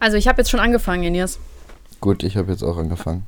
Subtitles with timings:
[0.00, 1.38] Also ich habe jetzt schon angefangen, Jenias.
[2.00, 3.26] Gut, ich habe jetzt auch angefangen.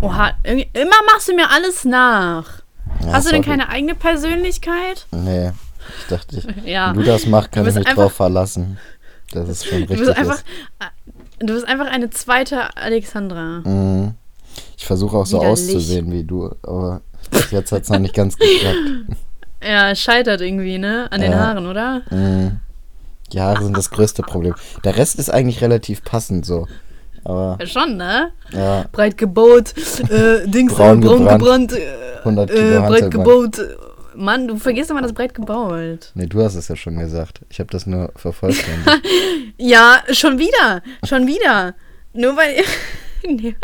[0.00, 2.62] Oha, immer machst du mir alles nach.
[3.04, 5.06] Ja, Hast du denn keine eigene Persönlichkeit?
[5.12, 5.52] Nee,
[6.00, 6.90] ich dachte, ich, Ja.
[6.90, 8.78] wenn du das machst, kann Du ich mich einfach- drauf verlassen.
[9.32, 9.98] Das ist schon Du richtig.
[10.06, 10.42] bist einfach,
[11.38, 13.60] du bist einfach eine zweite Alexandra.
[13.64, 14.14] Mhm.
[14.76, 15.52] Ich versuche auch so Widerlich.
[15.52, 17.00] auszusehen wie du, aber
[17.50, 18.76] jetzt hat es noch nicht ganz geklappt.
[19.66, 21.08] Ja, es scheitert irgendwie, ne?
[21.10, 21.38] An den Ja.
[21.38, 22.02] Haaren, oder?
[22.10, 22.60] Mhm.
[23.32, 24.54] Die Haare sind das größte Problem.
[24.84, 26.66] Der Rest ist eigentlich relativ passend so.
[27.24, 28.32] Aber Ja, schon, ne?
[28.52, 29.72] ja, Breit gebaut,
[30.10, 33.58] äh, Dings, Braun äh, braun gebrannt, gebrannt, äh, 100 Kilo äh, breit gebaut.
[33.58, 33.76] äh,
[34.16, 36.12] Mann, du vergisst immer das breit gebaut.
[36.14, 37.40] Nee, du hast es ja schon gesagt.
[37.48, 38.88] Ich habe das nur vervollständigt.
[39.56, 41.74] Ja, schon wieder, schon wieder.
[42.12, 42.62] Nur weil,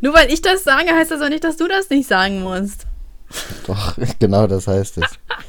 [0.00, 2.86] nur weil ich das sage, heißt das auch nicht, dass du das nicht sagen musst.
[3.66, 5.04] Doch, genau das heißt es.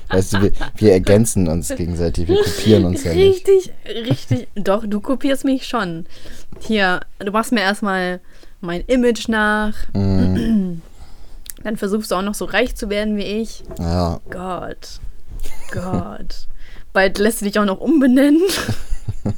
[0.10, 3.48] Weißt du, wir, wir ergänzen uns gegenseitig, wir kopieren uns ja nicht.
[3.48, 4.48] Richtig, richtig.
[4.56, 6.06] Doch, du kopierst mich schon.
[6.60, 8.20] Hier, du machst mir erstmal
[8.60, 9.74] mein Image nach.
[9.94, 10.82] Mhm.
[11.64, 13.64] Dann versuchst du auch noch so reich zu werden wie ich.
[13.80, 15.00] Ja, Gott.
[15.72, 16.48] Gott.
[16.94, 18.42] Bald lässt du dich auch noch umbenennen.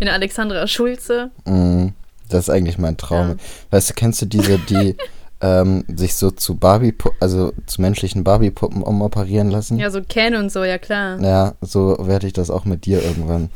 [0.00, 1.30] In Alexandra Schulze.
[1.44, 1.92] mhm.
[2.28, 3.30] das ist eigentlich mein Traum.
[3.30, 3.36] Ja.
[3.70, 4.96] Weißt du, kennst du diese, die
[5.44, 9.78] ähm, sich so zu Barbie, also zu menschlichen Barbie-Puppen umoperieren lassen?
[9.78, 11.20] Ja, so Ken und so, ja klar.
[11.20, 13.50] Ja, so werde ich das auch mit dir irgendwann.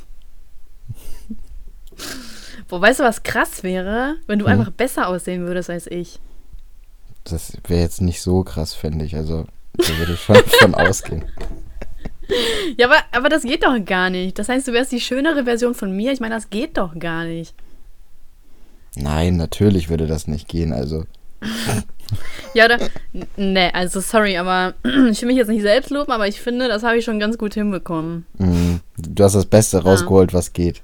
[2.69, 4.53] Wo weißt du, was krass wäre, wenn du Hm.
[4.61, 6.21] einfach besser aussehen würdest als ich?
[7.25, 9.17] Das wäre jetzt nicht so krass, finde ich.
[9.17, 9.47] Also,
[9.79, 11.25] da würde ich schon von ausgehen.
[12.77, 14.39] Ja, aber, aber das geht doch gar nicht.
[14.39, 16.13] Das heißt, du wärst die schönere Version von mir.
[16.13, 17.55] Ich meine, das geht doch gar nicht.
[18.97, 20.73] Nein, natürlich würde das nicht gehen.
[20.75, 21.05] Also,
[22.55, 22.79] Ja, oder?
[23.37, 24.75] Nee, also sorry, aber
[25.11, 27.37] ich will mich jetzt nicht selbst loben, aber ich finde, das habe ich schon ganz
[27.37, 28.27] gut hinbekommen.
[28.39, 30.83] mh, du hast das Beste rausgeholt, was geht.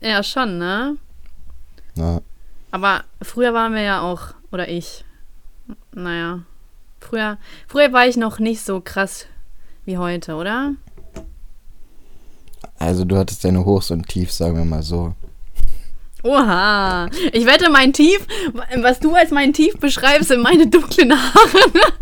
[0.00, 0.96] Ja, schon, ne?
[1.94, 2.22] Ja.
[2.70, 5.04] Aber früher waren wir ja auch, oder ich.
[5.92, 6.40] Naja.
[7.00, 9.26] Früher, früher war ich noch nicht so krass
[9.84, 10.72] wie heute, oder?
[12.78, 15.14] Also, du hattest deine Hochs und Tiefs, sagen wir mal so.
[16.22, 17.08] Oha.
[17.32, 18.26] Ich wette, mein Tief,
[18.76, 21.92] was du als mein Tief beschreibst, sind meine dunklen Haare.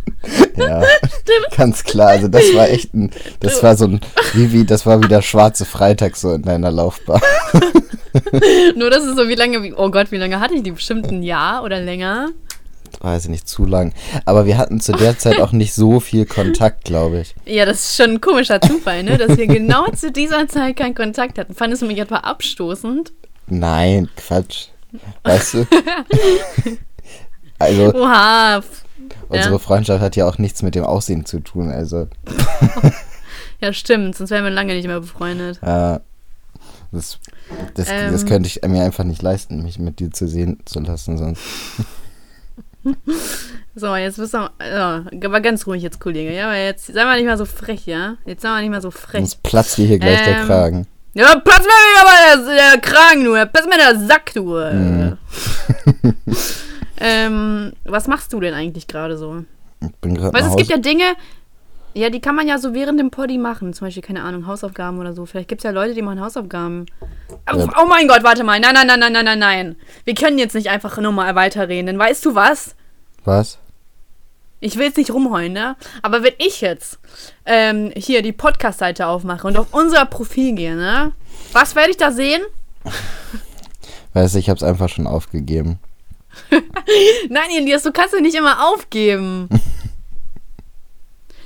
[0.56, 0.82] Ja,
[1.56, 2.08] ganz klar.
[2.08, 4.00] Also, das war echt ein, das war so ein,
[4.34, 7.20] wie, wie, das war wie der schwarze Freitag so in deiner Laufbahn.
[8.76, 10.72] Nur das ist so wie lange, oh Gott, wie lange hatte ich die?
[10.72, 12.30] Bestimmt ein Jahr oder länger?
[13.00, 13.92] Weiß ich nicht, zu lang.
[14.24, 17.34] Aber wir hatten zu der Zeit auch nicht so viel Kontakt, glaube ich.
[17.44, 19.18] Ja, das ist schon ein komischer Zufall, ne?
[19.18, 21.54] Dass wir genau zu dieser Zeit keinen Kontakt hatten.
[21.54, 23.12] Fandest du mich etwa abstoßend?
[23.48, 24.68] Nein, Quatsch.
[25.24, 25.66] Weißt du?
[27.60, 28.62] Also, Oha.
[29.28, 31.70] unsere Ja, Freundschaft hat ja auch nichts mit dem Aussehen zu tun.
[31.72, 32.06] Also,
[33.60, 35.58] ja, stimmt, sonst wären wir lange nicht mehr befreundet.
[35.62, 35.98] äh,
[36.92, 37.18] das,
[37.74, 38.28] das, das Ähm.
[38.28, 41.18] könnte ich mir einfach nicht leisten, mich mit dir zu sehen zu lassen.
[41.18, 41.42] Sonst.
[43.74, 44.48] So, jetzt bist du.
[44.60, 46.32] Ja, aber ganz ruhig jetzt, Kollege.
[46.32, 48.14] Ja, aber jetzt sei mal nicht mal so frech, ja?
[48.24, 49.20] Jetzt sei mal nicht mal so frech.
[49.20, 50.46] Sonst platzt dir hier gleich der Ähm.
[50.46, 50.86] Kragen.
[51.18, 53.32] Ja, pass mir wieder mal der, der Kragen, du.
[53.52, 54.54] Pass mir der Sack, du.
[54.54, 55.18] Mhm.
[57.00, 59.44] ähm, was machst du denn eigentlich gerade so?
[59.80, 61.16] Ich bin gerade Weißt du, es gibt ja Dinge,
[61.92, 63.72] ja, die kann man ja so während dem Poddy machen.
[63.72, 65.26] Zum Beispiel, keine Ahnung, Hausaufgaben oder so.
[65.26, 66.86] Vielleicht gibt es ja Leute, die machen Hausaufgaben.
[67.00, 67.06] Oh,
[67.58, 67.68] Ja.
[67.82, 68.60] oh mein Gott, warte mal.
[68.60, 69.76] Nein, nein, nein, nein, nein, nein, nein.
[70.04, 71.86] Wir können jetzt nicht einfach nochmal weiterreden.
[71.86, 72.76] Denn weißt du was?
[73.24, 73.58] Was?
[74.60, 75.76] Ich will jetzt nicht rumheulen, ne?
[76.02, 76.98] Aber wenn ich jetzt
[77.46, 81.12] ähm, hier die Podcast-Seite aufmache und auf unser Profil gehe, ne?
[81.52, 82.42] Was werde ich da sehen?
[84.14, 85.78] Weißt du, ich habe es einfach schon aufgegeben.
[87.28, 89.48] Nein, Elias, du kannst doch nicht immer aufgeben.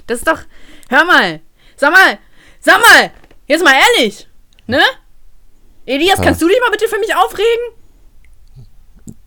[0.08, 0.40] Das ist doch.
[0.88, 1.40] Hör mal.
[1.76, 2.18] Sag mal.
[2.60, 3.12] Sag mal.
[3.46, 4.28] Jetzt mal ehrlich.
[4.66, 4.80] Ne?
[5.86, 6.24] Elias, Ja.
[6.24, 7.46] kannst du dich mal bitte für mich aufregen?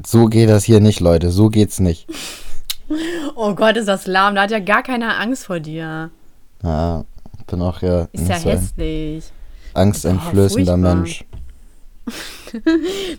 [0.06, 1.32] So geht das hier nicht, Leute.
[1.32, 2.08] So geht's nicht.
[3.36, 4.36] Oh Gott, ist das lahm.
[4.36, 6.10] Da hat ja gar keiner Angst vor dir.
[6.64, 7.04] Ja,
[7.48, 9.26] bin auch ja Ist ja hässlich.
[9.74, 10.78] angsteinflößender.
[10.78, 11.24] Mensch.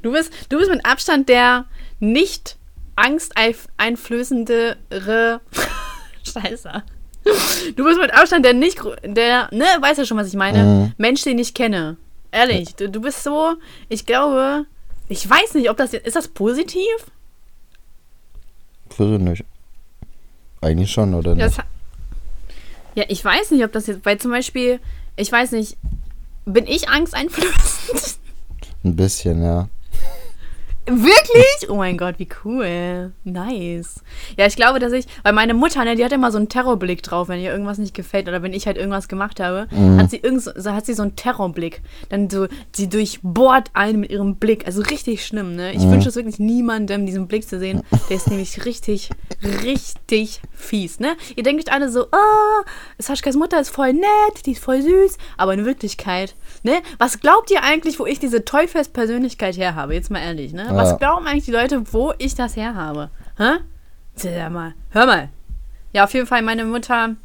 [0.03, 1.65] Du bist, du bist mit Abstand der
[1.99, 2.57] nicht
[2.95, 5.41] angsteinflößendere.
[6.25, 6.83] Scheiße.
[7.75, 10.93] Du bist mit Abstand der nicht, der, ne, weiß ja schon, was ich meine, Mhm.
[10.97, 11.97] Mensch, den ich kenne.
[12.31, 13.55] Ehrlich, du, du bist so,
[13.89, 14.67] ich glaube,
[15.09, 16.87] ich weiß nicht, ob das, jetzt- ist das positiv?
[18.97, 19.45] Weiß ich nicht.
[20.61, 21.59] Eigentlich schon, oder Ja, nicht?
[22.95, 24.81] ja, ich weiß nicht, ob das jetzt, weil zum Beispiel,
[25.17, 25.77] ich weiß nicht,
[26.45, 28.19] bin ich angsteinflößend?
[28.85, 29.69] Ein bisschen, ja.
[30.89, 31.69] Wirklich?
[31.69, 33.13] Oh mein Gott, wie cool.
[33.25, 34.03] Nice.
[34.39, 37.03] Ja, ich glaube, dass ich, weil meine Mutter, ne, die hat immer so einen Terrorblick
[37.03, 39.99] drauf, wenn ihr irgendwas nicht gefällt oder wenn ich halt irgendwas gemacht habe, Mhm.
[40.01, 41.83] hat sie irgend, so, hat sie so einen Terrorblick.
[42.09, 44.67] Dann so, sie durchbohrt einen mit ihrem Blick.
[44.67, 45.73] Also richtig schlimm, ne?
[45.73, 45.91] Ich Mhm.
[45.93, 47.83] wünsche es wirklich niemandem, diesen Blick zu sehen.
[48.09, 49.11] Der ist nämlich richtig,
[49.65, 51.17] richtig fies, ne?
[51.35, 52.63] Ihr denkt euch alle so, oh,
[52.99, 56.81] Saschkas Mutter ist voll nett, die ist voll süß, aber in Wirklichkeit, ne?
[56.99, 59.95] Was glaubt ihr eigentlich, wo ich diese Teufelspersönlichkeit her habe?
[59.95, 60.76] Jetzt mal ehrlich, ne?
[60.77, 63.11] Was glauben eigentlich die Leute, wo ich das her habe?
[63.39, 63.59] Hä?
[64.15, 65.29] Sag mal, hör mal.
[65.93, 67.17] Ja, auf jeden Fall meine Mutter,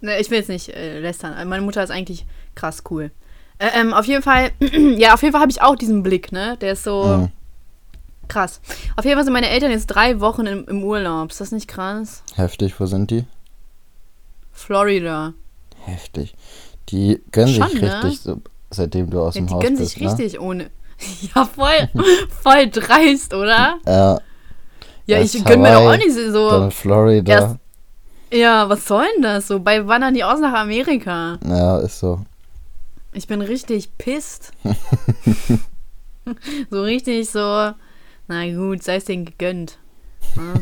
[0.00, 2.24] ne, ich will jetzt nicht äh, lästern, meine Mutter ist eigentlich
[2.54, 3.10] krass cool.
[3.58, 4.50] Äh, ähm, auf jeden Fall,
[4.96, 6.56] ja, auf jeden Fall habe ich auch diesen Blick, ne?
[6.60, 7.28] Der ist so Mhm.
[8.28, 8.60] krass.
[8.96, 11.30] Auf jeden Fall sind meine Eltern jetzt drei Wochen im, im Urlaub.
[11.30, 12.22] Ist das nicht krass?
[12.34, 13.24] Heftig, wo sind die?
[14.52, 15.32] Florida.
[15.84, 16.34] Heftig.
[16.88, 18.02] Die gönnen Schon, sich ne?
[18.02, 18.40] richtig, so,
[18.70, 20.08] seitdem du aus Ja, dem die Haus gönnen bist, sich ne?
[20.10, 20.70] richtig ohne.
[21.34, 21.88] Ja, voll,
[22.42, 23.78] voll dreist, oder?
[23.86, 24.18] Ja,
[25.06, 26.50] Ja, ich gönn mir doch auch Hawaii, nicht so.
[26.50, 27.32] dann Florida.
[27.32, 27.56] Erst-
[28.32, 29.60] Ja, was soll denn das so?
[29.60, 31.38] Bei wandern die aus nach Amerika.
[31.46, 32.20] Ja, ist so.
[33.12, 34.52] Ich bin richtig pisst.
[36.70, 37.38] so richtig so,
[38.28, 39.78] na gut, sei es denen gegönnt.
[40.36, 40.54] Ja.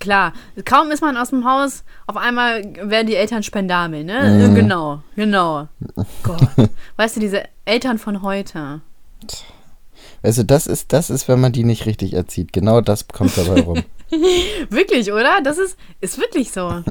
[0.00, 0.32] Klar,
[0.64, 4.48] kaum ist man aus dem Haus, auf einmal werden die Eltern spendabel, ne?
[4.48, 4.54] Mhm.
[4.54, 5.68] Genau, genau.
[6.22, 6.40] Gott.
[6.96, 8.80] Weißt du, diese Eltern von heute.
[10.22, 12.52] Weißt du, das ist, das ist, wenn man die nicht richtig erzieht.
[12.52, 13.82] Genau das kommt dabei rum.
[14.70, 15.40] Wirklich, oder?
[15.42, 16.82] Das ist, ist wirklich so.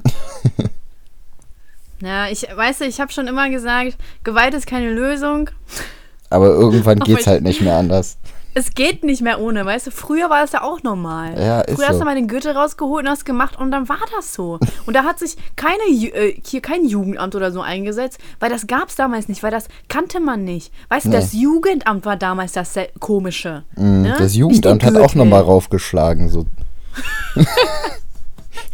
[2.01, 5.49] ja, ich, weißt du, ich habe schon immer gesagt, Gewalt ist keine Lösung.
[6.29, 8.17] Aber irgendwann geht's halt nicht mehr anders.
[8.53, 9.91] Es geht nicht mehr ohne, weißt du?
[9.91, 11.39] Früher war das ja auch normal.
[11.39, 11.99] Ja, ist Früher hast so.
[11.99, 14.59] du mal den Gürtel rausgeholt und hast gemacht und dann war das so.
[14.85, 18.89] Und da hat sich keine, äh, hier kein Jugendamt oder so eingesetzt, weil das gab
[18.89, 20.73] es damals nicht, weil das kannte man nicht.
[20.89, 21.15] Weißt du, Nee.
[21.15, 23.63] das Jugendamt war damals das Komische.
[23.77, 24.15] Mm, ne?
[24.17, 26.27] Das Jugendamt hat auch nochmal raufgeschlagen.
[26.29, 26.45] So.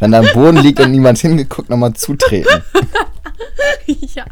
[0.00, 2.62] Wenn da am Boden liegt und niemand hingeguckt, nochmal zutreten.
[3.86, 4.24] Ja,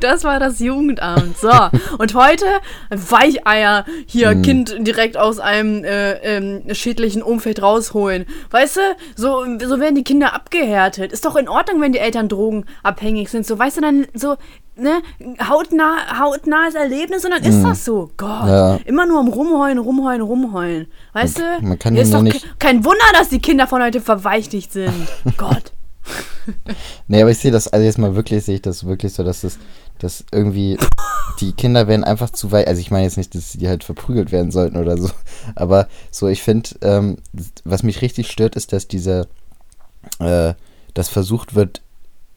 [0.00, 1.36] das war das Jugendamt.
[1.38, 1.50] So,
[1.98, 2.46] und heute
[2.90, 4.42] Weicheier hier Hm.
[4.42, 8.26] Kind direkt aus einem äh, ähm, schädlichen Umfeld rausholen.
[8.50, 8.80] Weißt du,
[9.16, 11.12] so, so werden die Kinder abgehärtet.
[11.12, 13.46] Ist doch in Ordnung, wenn die Eltern drogenabhängig sind.
[13.46, 14.36] So, weißt du, dann so,
[14.76, 15.02] ne,
[15.48, 18.10] hautnah, hautnahes Erlebnis und dann ist das so.
[18.16, 18.48] Gott, Hm.
[18.48, 18.78] Ja.
[18.86, 20.86] immer nur am Rumheulen, rumheulen, rumheulen.
[21.12, 21.66] Weißt Man- du?
[21.68, 24.92] man kann ist doch nicht- kein Wunder, dass die Kinder von heute verweichlicht sind.
[25.36, 25.72] Gott.
[27.06, 29.42] Nee, aber ich sehe das, also jetzt mal wirklich, sehe ich das wirklich so, dass
[29.42, 29.58] das,
[29.98, 30.76] dass irgendwie
[31.40, 34.32] die Kinder werden einfach zu weit, also ich meine jetzt nicht, dass die halt verprügelt
[34.32, 35.10] werden sollten oder so,
[35.54, 37.18] aber so, ich finde, ähm,
[37.64, 39.28] was mich richtig stört, ist, dass diese,
[40.18, 40.54] äh,
[40.94, 41.82] dass versucht wird,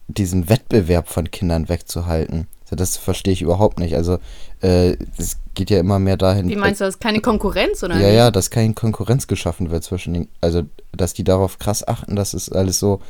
[0.08, 2.46] diesen Wettbewerb von Kindern wegzuhalten.
[2.70, 3.94] Das verstehe ich überhaupt nicht.
[3.94, 4.18] Also,
[4.60, 6.48] äh, es geht ja immer mehr dahin.
[6.48, 6.98] Wie meinst du das?
[6.98, 7.96] Keine Konkurrenz, oder?
[7.96, 8.14] Ja, wie?
[8.14, 12.34] ja, dass keine Konkurrenz geschaffen wird zwischen den, also dass die darauf krass achten, dass
[12.34, 13.00] es alles so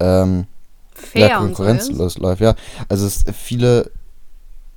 [0.00, 0.46] ähm,
[0.94, 2.40] Fair ja, konkurrenzlos läuft.
[2.40, 2.54] Ja,
[2.88, 3.90] also es, viele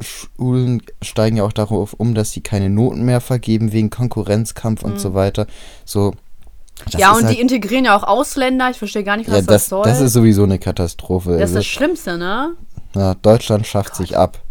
[0.02, 5.00] Schulen steigen ja auch darauf um, dass sie keine Noten mehr vergeben wegen Konkurrenzkampf und
[5.00, 5.48] so weiter.
[5.86, 6.12] So.
[6.12, 7.00] Mhm.
[7.00, 8.70] ja, und halt, die integrieren ja auch Ausländer.
[8.70, 9.84] Ich verstehe gar nicht, was ja, das, das, soll.
[9.84, 11.32] das ist sowieso eine Katastrophe.
[11.32, 12.56] das ist Also, das Schlimmste, ne?
[12.96, 14.42] ja, Deutschland schafft sich ab,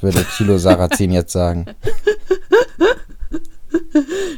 [0.00, 1.66] würde Thilo Sarrazin jetzt sagen.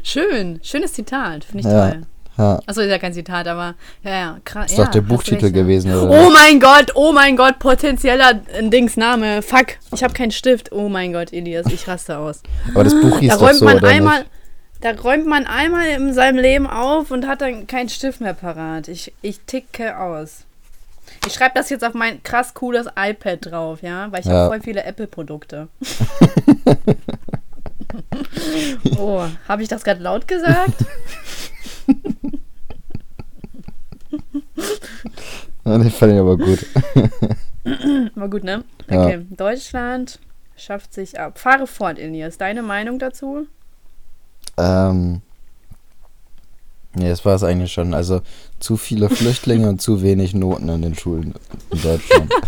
[0.02, 0.60] Schön.
[0.62, 1.44] Schönes Zitat.
[1.44, 1.90] Finde ich Ja.
[1.90, 2.02] toll.
[2.38, 4.70] Ja, Achso, ist ja kein Zitat, aber ja, ja, krass.
[4.70, 5.62] ist ja, doch der Buchtitel recht, ja.
[5.62, 6.10] gewesen, oder?
[6.10, 9.42] Oh mein Gott, oh mein Gott, potenzieller äh, Dingsname.
[9.42, 10.72] Fuck, ich habe keinen Stift.
[10.72, 12.42] Oh mein Gott, Elias, ich raste aus.
[12.74, 14.30] Aber das Buch hieß Da doch räumt so, man einmal, nicht?
[14.80, 18.88] da räumt man einmal in seinem Leben auf und hat dann keinen Stift mehr parat.
[18.88, 20.44] Ich, ich ticke aus.
[21.26, 24.32] Ich schreibe das jetzt auf mein krass cooles iPad drauf, ja, weil ich Ja.
[24.32, 25.68] habe voll viele Apple-Produkte.
[28.96, 30.82] oh, habe ich das gerade laut gesagt?
[34.12, 34.18] Ja,
[35.64, 36.66] den fand ich aber gut.
[38.14, 38.64] War gut, ne?
[38.90, 39.04] Ja.
[39.04, 40.18] Okay, Deutschland
[40.56, 41.38] schafft sich ab.
[41.38, 42.38] Fahre fort, Elias.
[42.38, 43.46] Deine Meinung dazu?
[44.58, 45.22] Ähm,
[46.94, 47.94] nee, das war es eigentlich schon.
[47.94, 48.22] Also
[48.58, 51.34] zu viele Flüchtlinge und zu wenig Noten in den Schulen
[51.70, 52.32] in Deutschland.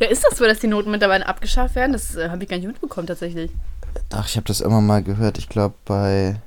[0.00, 1.92] Ja, ist das so, dass die Noten mittlerweile abgeschafft werden?
[1.92, 3.52] Das äh, habe ich gar nicht mitbekommen, tatsächlich.
[4.12, 5.38] Ach, ich habe das immer mal gehört.
[5.38, 6.40] Ich glaube, bei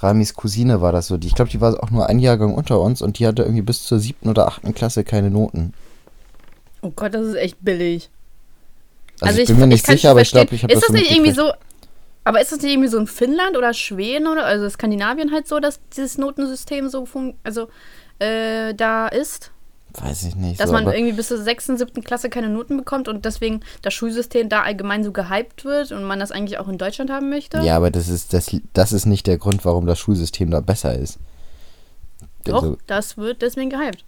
[0.00, 1.16] Ramis Cousine war das so.
[1.16, 3.62] Die, ich glaube, die war auch nur ein Jahrgang unter uns und die hatte irgendwie
[3.62, 5.74] bis zur siebten oder achten Klasse keine Noten.
[6.82, 8.10] Oh Gott, das ist echt billig.
[9.20, 11.02] Also, ich, bin mir nicht sicher, aber ich glaube, ich habe Ist das das so
[11.02, 11.52] nicht irgendwie so.
[12.22, 15.60] Aber ist das nicht irgendwie so in Finnland oder Schweden oder also Skandinavien halt so,
[15.60, 17.68] dass dieses Notensystem so fun also
[18.18, 19.50] äh, da ist?
[19.94, 20.60] Weiß ich nicht.
[20.60, 22.04] Dass so, man irgendwie bis zur 6., 7.
[22.04, 26.20] Klasse keine Noten bekommt und deswegen das Schulsystem da allgemein so gehypt wird und man
[26.20, 27.58] das eigentlich auch in Deutschland haben möchte.
[27.60, 30.94] ja, aber das ist, das, das ist nicht der Grund, warum das Schulsystem da besser
[30.94, 31.18] ist.
[32.44, 34.04] Doch, Also, das wird deswegen gehypt.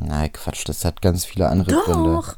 [0.00, 2.36] nein, Quatsch, das hat ganz viele andere Gründe, Doch.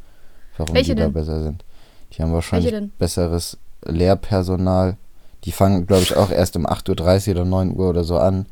[0.59, 1.13] warum Welche die da denn?
[1.15, 1.65] besser sind.
[2.13, 4.97] Die haben wahrscheinlich besseres Lehrpersonal.
[5.45, 8.47] Die fangen, glaube ich, auch erst um 8.30 Uhr oder 9 Uhr oder so an.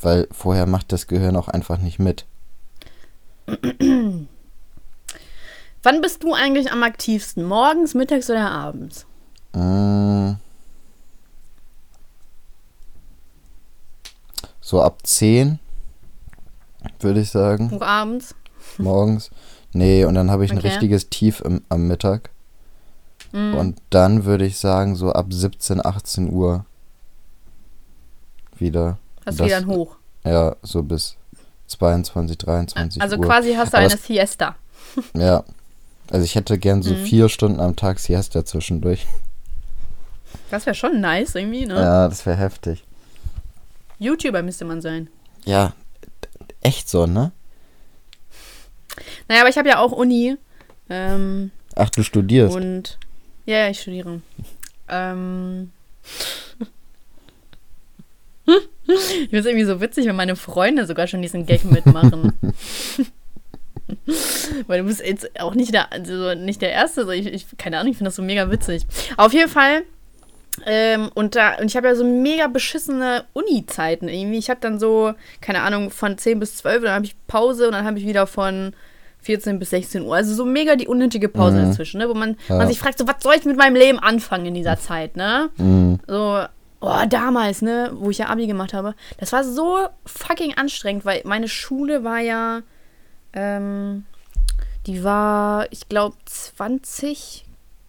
[0.00, 2.24] Weil vorher macht das Gehirn auch einfach nicht mit.
[5.82, 7.44] Wann bist du eigentlich am aktivsten?
[7.44, 9.06] Morgens, mittags oder abends?
[9.54, 10.32] Mm.
[14.60, 15.58] So ab 10,
[17.00, 18.34] würde ich sagen, Auch abends?
[18.78, 19.30] morgens.
[19.72, 20.68] Nee, und dann habe ich ein Okay.
[20.68, 22.30] richtiges Tief im, am Mittag.
[23.32, 23.54] Mhm.
[23.54, 26.64] Und dann würde ich sagen, so ab 17, 18 Uhr
[28.56, 28.98] wieder.
[29.24, 29.96] Hast du Das- wieder ein Hoch.
[30.24, 31.16] Ja, so bis
[31.70, 33.24] 22, 23 Also Uhr.
[33.24, 34.56] quasi hast du Aber eine es- Siesta.
[35.14, 35.44] Ja.
[36.10, 37.04] Also ich hätte gern so Mhm.
[37.04, 39.06] vier Stunden am Tag Siesta zwischendurch.
[40.50, 41.74] Das wäre schon nice irgendwie, ne?
[41.74, 42.82] Ja, das wäre heftig.
[44.00, 45.08] YouTuber müsste man sein.
[45.44, 45.72] Ja,
[46.60, 47.30] echt so, ne?
[49.28, 50.36] Naja, aber ich habe ja auch Uni.
[50.88, 52.56] Ähm, Ach, du studierst.
[52.56, 52.98] und
[53.46, 54.20] ja, ja, ich studiere.
[54.88, 55.70] Ähm,
[58.86, 62.32] ich finde es irgendwie so witzig, wenn meine Freunde sogar schon diesen Gag mitmachen.
[64.66, 67.04] Weil du bist jetzt auch nicht der, also nicht der Erste.
[67.04, 68.86] So ich, ich, keine Ahnung, ich finde das so mega witzig.
[69.16, 69.82] Auf jeden Fall.
[70.66, 74.38] Ähm, und da, und ich habe ja so mega beschissene Uni-Zeiten irgendwie.
[74.38, 77.72] Ich habe dann so, keine Ahnung, von 10 bis 12, dann habe ich Pause und
[77.72, 78.74] dann habe ich wieder von
[79.22, 80.14] 14 bis 16 Uhr.
[80.16, 81.66] Also so mega die unnötige Pause Mhm.
[81.70, 82.08] dazwischen, ne?
[82.08, 82.56] Wo man, Ja.
[82.56, 85.50] man sich fragt, so, was soll ich mit meinem Leben anfangen in dieser Zeit, ne?
[85.56, 85.98] Mhm.
[86.06, 86.42] So,
[86.80, 91.22] oh, damals, ne, wo ich ja Abi gemacht habe, das war so fucking anstrengend, weil
[91.24, 92.62] meine Schule war ja,
[93.32, 94.04] ähm,
[94.86, 97.44] die war, ich glaube, 20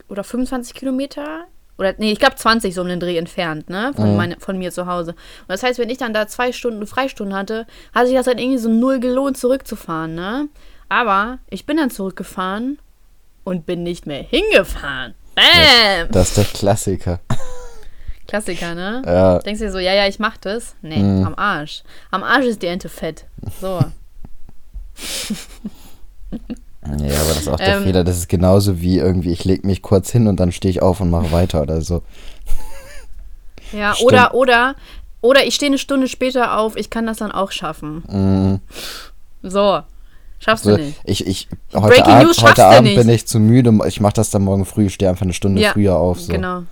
[0.10, 1.46] oder 25 Kilometer.
[1.78, 3.92] Oder, nee, ich glaube 20 so um den Dreh entfernt, ne?
[3.96, 4.18] Von, Mhm.
[4.18, 5.12] meine, von mir zu Hause.
[5.12, 8.38] Und das heißt, wenn ich dann da zwei Stunden Freistunden hatte, hat sich das dann
[8.38, 10.48] irgendwie so null gelohnt, zurückzufahren, ne?
[10.90, 12.78] Aber ich bin dann zurückgefahren
[13.46, 15.16] und bin nicht mehr hingefahren.
[15.34, 16.12] Bam!
[16.12, 17.20] Das ist der Klassiker.
[18.32, 19.02] Klassiker, ne?
[19.06, 20.76] Ja, Denkst du dir so, ja, ja, ich mach das?
[20.82, 21.26] Nee, Mhm.
[21.26, 21.84] am Arsch.
[22.12, 23.26] Am Arsch ist die Ente fett.
[23.60, 23.80] So.
[26.88, 27.84] nee, aber das ist auch der Ähm.
[27.84, 28.04] Fehler.
[28.04, 31.02] Das ist genauso wie irgendwie, ich leg mich kurz hin und dann stehe ich auf
[31.02, 32.04] und mache weiter oder so.
[33.74, 34.12] Ja, Stimmt.
[34.12, 34.76] oder, oder,
[35.22, 38.04] oder ich stehe eine Stunde später auf, ich kann das dann auch schaffen.
[38.12, 38.60] Mhm.
[39.50, 39.80] So.
[40.40, 41.00] Schaffst So, du nicht.
[41.06, 44.30] ich, ich, heute Breaking Abend, News heute Abend bin ich zu müde, ich mache das
[44.30, 46.20] dann morgen früh, ich stehe einfach eine Stunde Ja, früher auf.
[46.20, 46.34] So.
[46.34, 46.64] Genau.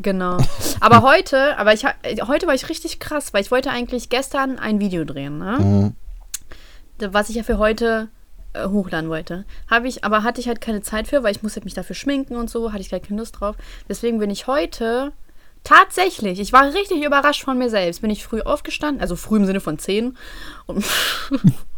[0.00, 0.38] Genau.
[0.80, 4.80] Aber heute, aber ich heute war ich richtig krass, weil ich wollte eigentlich gestern ein
[4.80, 5.58] Video drehen, ne?
[5.58, 7.12] Mhm.
[7.12, 8.08] was ich ja für heute
[8.52, 9.44] äh, hochladen wollte.
[9.68, 12.36] Habe ich, aber hatte ich halt keine Zeit für, weil ich musste mich dafür schminken
[12.36, 13.56] und so, hatte ich gar keine Lust drauf.
[13.88, 15.12] Deswegen bin ich heute
[15.64, 19.46] tatsächlich, ich war richtig überrascht von mir selbst, bin ich früh aufgestanden, also früh im
[19.46, 20.16] Sinne von 10
[20.66, 20.84] und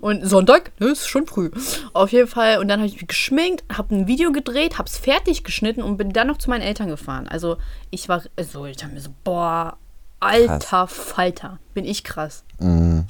[0.00, 1.50] Und Sonntag, ne, ist schon früh.
[1.92, 2.58] Auf jeden Fall.
[2.58, 5.96] Und dann habe ich mich geschminkt, habe ein Video gedreht, habe es fertig geschnitten und
[5.96, 7.28] bin dann noch zu meinen Eltern gefahren.
[7.28, 7.56] Also
[7.90, 9.76] ich war, also ich habe mir so, boah,
[10.20, 12.44] alter Falter, bin ich krass.
[12.58, 13.06] Mhm.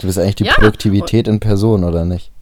[0.00, 0.54] Du bist eigentlich die Ja.
[0.54, 2.32] Produktivität in Person, oder nicht?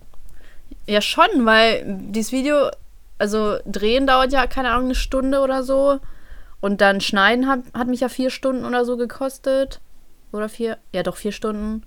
[0.86, 2.70] Ja, schon, weil dieses Video,
[3.18, 5.98] also drehen dauert ja, keine Ahnung, eine Stunde oder so.
[6.60, 9.80] Und dann schneiden hat, hat mich ja vier Stunden oder so gekostet.
[10.32, 11.82] Oder vier, ja doch, vier Stunden.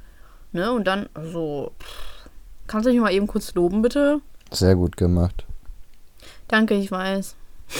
[0.54, 2.30] Ne, und dann, also, pff,
[2.68, 4.20] kannst du mich mal eben kurz loben, bitte?
[4.52, 5.46] Sehr gut gemacht.
[6.48, 7.36] Danke, ich weiß.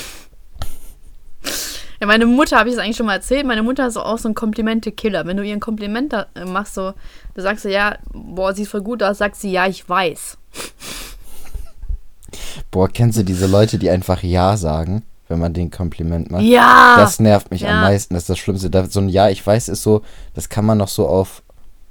[2.00, 4.28] Ja, meine Mutter, habe ich es eigentlich schon mal erzählt, meine Mutter ist auch so
[4.28, 5.28] ein Komplimente-Killer.
[5.28, 6.94] Wenn du ihr ein Kompliment äh, machst, so,
[7.36, 10.40] du sagst du, ja, boah, sieht voll gut aus, sagt sie, ja, ich weiß.
[12.72, 16.42] Boah, kennst du diese Leute, die einfach Ja sagen, wenn man den Kompliment macht?
[16.42, 16.96] Ja!
[16.98, 17.70] Das nervt mich Ja.
[17.70, 18.72] am meisten, das ist das Schlimmste.
[18.90, 20.02] So ein Ja, ich weiß, ist so,
[20.34, 21.44] das kann man noch so auf,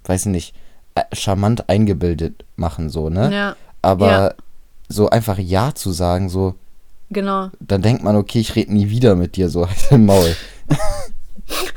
[0.06, 0.54] weiß ich nicht,
[1.12, 3.32] charmant eingebildet machen, so, ne?
[3.32, 4.34] ja, Aber Ja.
[4.88, 6.54] so einfach Ja zu sagen, so,
[7.10, 7.50] genau.
[7.60, 10.34] dann denkt man, okay, ich rede nie wieder mit dir, so halt im Maul.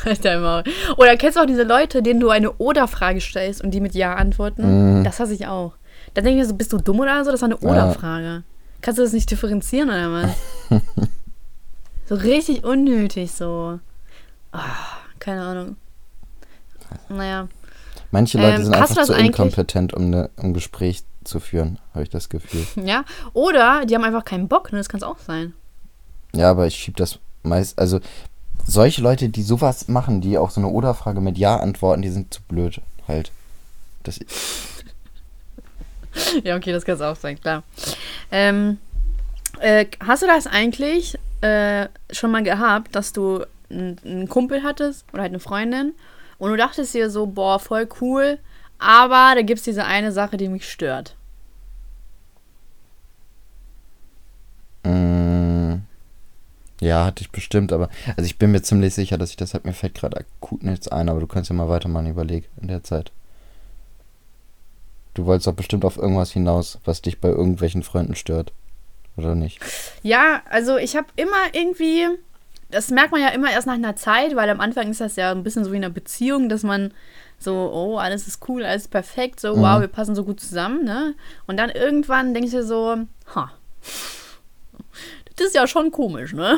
[0.05, 0.63] Halt dein Maul.
[0.97, 4.13] Oder kennst du auch diese Leute, denen du eine Oder-Frage stellst und die mit Ja
[4.15, 4.99] antworten?
[4.99, 5.03] Mhm.
[5.03, 5.73] Das hasse ich auch.
[6.13, 7.31] Da denke ich mir so, bist du dumm oder so?
[7.31, 7.69] Das war eine Ja.
[7.69, 8.43] Oder-Frage.
[8.81, 10.29] Kannst du das nicht differenzieren oder was?
[12.09, 13.79] so richtig unnötig so.
[14.51, 14.61] Ah,
[15.17, 15.75] keine Ahnung.
[17.09, 17.47] Naja.
[18.13, 22.11] Manche Leute Ähm, sind einfach zu inkompetent, um ne, ein Gespräch zu führen, habe ich
[22.11, 22.63] das Gefühl.
[22.85, 23.05] Ja.
[23.33, 24.77] Oder die haben einfach keinen Bock, ne?
[24.77, 25.53] Das kann es auch sein.
[26.35, 28.01] Ja, aber ich schieb das meist, also
[28.67, 32.31] solche Leute, die sowas machen, die auch so eine Oder-Frage mit Ja antworten, die sind
[32.31, 33.31] zu blöd, halt.
[34.03, 34.19] Das,
[36.43, 37.63] Ja, okay, das kann es auch sein, klar.
[38.31, 38.77] Ähm,
[39.59, 45.23] äh, hast du das eigentlich äh, schon mal gehabt, dass du einen Kumpel hattest oder
[45.23, 45.93] halt eine Freundin
[46.43, 48.37] und du dachtest dir so, boah, voll cool,
[48.77, 51.15] aber da gibt es diese eine Sache, die mich stört.
[54.83, 55.75] Mm,
[56.81, 59.63] ja, hatte ich bestimmt, aber also ich bin mir ziemlich sicher, dass ich das halt,
[59.63, 62.83] mir fällt gerade akut nichts ein, aber du kannst ja mal weitermachen, überleg in der
[62.83, 63.13] Zeit.
[65.13, 68.51] Du wolltest doch bestimmt auf irgendwas hinaus, was dich bei irgendwelchen Freunden stört.
[69.15, 69.61] Oder nicht?
[70.01, 72.05] Ja, also ich habe immer irgendwie,
[72.73, 75.31] das merkt man ja immer erst nach einer Zeit, weil am Anfang ist das ja
[75.31, 76.93] ein bisschen so wie in einer Beziehung, dass man
[77.39, 79.61] so, oh, alles ist cool, alles ist perfekt, so, Mhm.
[79.61, 81.13] wow, wir passen so gut zusammen, ne?
[81.47, 82.97] Und dann irgendwann denkst du dir so,
[83.35, 83.51] ha,
[85.35, 86.57] das ist ja schon komisch, ne?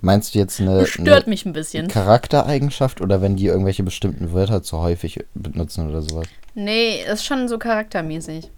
[0.00, 1.88] Meinst du jetzt eine, stört eine mich ein bisschen.
[1.88, 6.26] Charaktereigenschaft oder wenn die irgendwelche bestimmten Wörter zu häufig benutzen oder sowas?
[6.54, 8.50] Nee, das ist schon so charaktermäßig.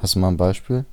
[0.00, 0.84] Hast du mal ein Beispiel?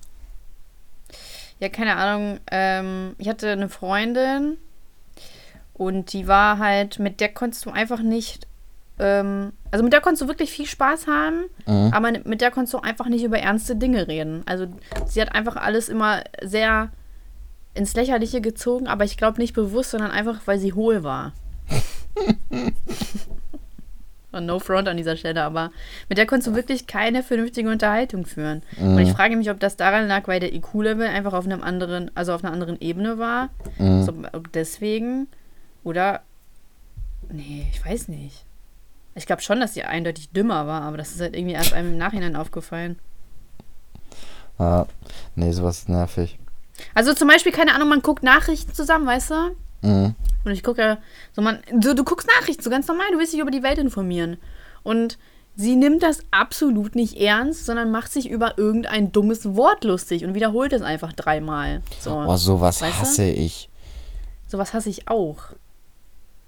[1.60, 2.40] Ja, keine Ahnung.
[2.52, 4.58] Ähm, ich hatte eine Freundin
[5.82, 8.46] und die war halt, mit der konntest du einfach nicht,
[9.00, 11.92] ähm, also mit der konntest du wirklich viel Spaß haben, Mhm.
[11.92, 14.44] aber mit der konntest du einfach nicht über ernste Dinge reden.
[14.46, 14.68] Also
[15.08, 16.90] sie hat einfach alles immer sehr
[17.74, 21.34] ins Lächerliche gezogen, aber ich glaube nicht bewusst, sondern einfach, weil sie hohl war.
[24.34, 25.72] Und no front an dieser Stelle, aber
[26.08, 28.62] mit der konntest du wirklich keine vernünftige Unterhaltung führen.
[28.80, 32.12] Und ich frage mich, ob das daran lag, weil der IQ-Level einfach auf einem anderen,
[32.16, 33.50] also auf einer anderen Ebene war.
[33.78, 34.04] Mhm.
[34.04, 34.14] So,
[34.54, 35.28] deswegen.
[35.84, 36.22] Oder.
[37.30, 38.46] Nee, ich weiß nicht.
[39.16, 41.92] Ich glaube schon, dass sie eindeutig dümmer war, aber das ist halt irgendwie erst einem
[41.94, 42.98] im Nachhinein aufgefallen.
[44.58, 44.86] Ah,
[45.36, 46.38] nee, sowas ist nervig.
[46.94, 49.56] Also zum Beispiel, keine Ahnung, man guckt Nachrichten zusammen, weißt du?
[49.82, 50.16] Mhm.
[50.46, 50.98] Und ich gucke ja,
[51.34, 53.78] so man, du, du guckst Nachrichten, so ganz normal, du willst dich über die Welt
[53.78, 54.38] informieren.
[54.84, 55.18] Und
[55.56, 60.34] sie nimmt das absolut nicht ernst, sondern macht sich über irgendein dummes Wort lustig und
[60.36, 61.82] wiederholt es einfach dreimal.
[62.00, 63.02] So, Oh, sowas Weißt du?
[63.02, 63.70] hasse ich.
[64.48, 65.38] sowas hasse ich auch.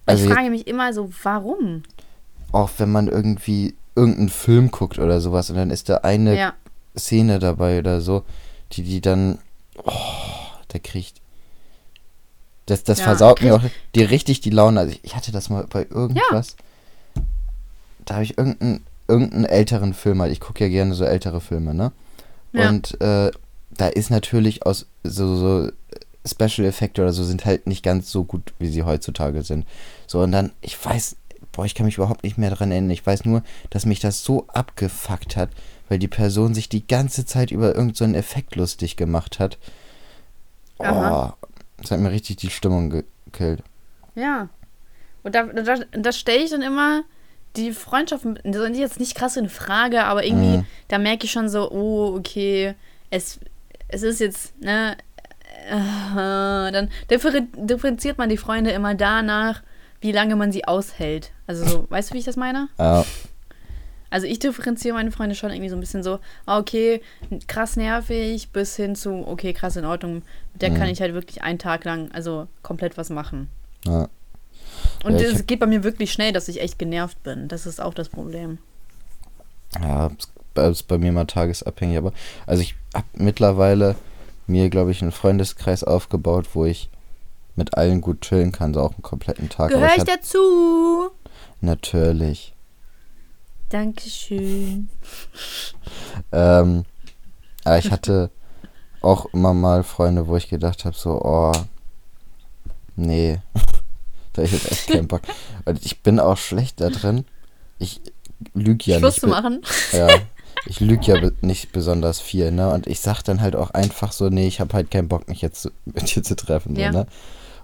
[0.05, 1.83] Also ich frage mich immer so, warum?
[2.51, 6.53] Auch wenn man irgendwie irgendeinen Film guckt oder sowas und dann ist da eine Ja,
[6.97, 8.23] Szene dabei oder so,
[8.73, 9.39] die die dann,
[9.83, 9.91] oh,
[10.71, 11.21] der kriegt,
[12.65, 13.63] das, das Ja, versaut mir auch
[13.95, 14.79] die richtig die Laune.
[14.79, 16.55] Also ich, ich hatte das mal bei irgendwas,
[18.05, 20.31] da habe ich irgendeinen irgendeinen älteren Film, halt.
[20.31, 21.91] ich gucke ja gerne so ältere Filme, ne?
[22.53, 22.69] Ja.
[22.69, 23.31] Und äh,
[23.71, 25.71] da ist natürlich aus so, so
[26.25, 29.67] Special Effekte oder so sind halt nicht ganz so gut, wie sie heutzutage sind.
[30.07, 31.17] So, und dann, ich weiß,
[31.51, 32.91] boah, ich kann mich überhaupt nicht mehr dran erinnern.
[32.91, 35.49] Ich weiß nur, dass mich das so abgefuckt hat,
[35.89, 39.57] weil die Person sich die ganze Zeit über irgendeinen so Effekt lustig gemacht hat.
[40.79, 41.37] Oh, Aha.
[41.77, 43.63] das hat mir richtig die Stimmung gekillt.
[44.15, 44.49] ja.
[45.23, 47.03] Und da, da, da stelle ich dann immer
[47.55, 50.65] die Freundschaften, das ist jetzt nicht krass in Frage, aber irgendwie, Mhm.
[50.89, 52.75] da merke ich schon so, oh, okay,
[53.09, 53.39] es,
[53.87, 54.97] es ist jetzt, ne,
[55.69, 59.61] äh, dann differen- differenziert man die Freunde immer danach,
[60.01, 61.31] wie lange man sie aushält.
[61.47, 62.67] Also so, weißt du, wie ich das meine?
[62.77, 63.05] Ja,
[64.09, 67.01] Also ich differenziere meine Freunde schon irgendwie so ein bisschen so, ah, okay,
[67.47, 70.21] krass nervig, bis hin zu, okay, krass in Ordnung.
[70.53, 73.49] Mit der kann ich halt wirklich einen Tag lang, also komplett was machen.
[73.85, 74.07] ja.
[75.03, 77.47] Und Ja, es geht bei mir wirklich schnell, dass ich echt genervt bin.
[77.47, 78.57] Das ist auch das Problem.
[79.81, 80.09] Ja,
[80.55, 82.13] es ist bei mir mal tagesabhängig, aber
[82.47, 83.95] also ich habe mittlerweile
[84.47, 86.89] mir, glaube ich, einen Freundeskreis aufgebaut, wo ich
[87.55, 89.69] mit allen gut chillen kann, so auch einen kompletten Tag.
[89.69, 91.11] Gehöre ich ich dazu?
[91.61, 92.53] natürlich.
[93.69, 94.89] Dankeschön.
[96.31, 96.85] Ähm,
[97.63, 98.29] aber ich hatte
[99.01, 101.51] auch immer mal Freunde, wo ich gedacht habe, so, oh,
[102.95, 103.39] nee,
[104.33, 105.21] da ich jetzt echt keinen Bock.
[105.65, 107.25] Und ich bin auch schlecht da drin.
[107.79, 108.01] Ich
[108.53, 109.21] lüge ja Schluss nicht.
[109.21, 109.61] zu be- machen.
[109.91, 110.07] Ja,
[110.65, 112.71] ich lüge ja nicht besonders viel, ne?
[112.73, 115.41] Und ich sag dann halt auch einfach so, nee, ich habe halt keinen Bock, mich
[115.41, 116.91] jetzt mit dir zu treffen, Ja.
[116.91, 117.07] so, ne?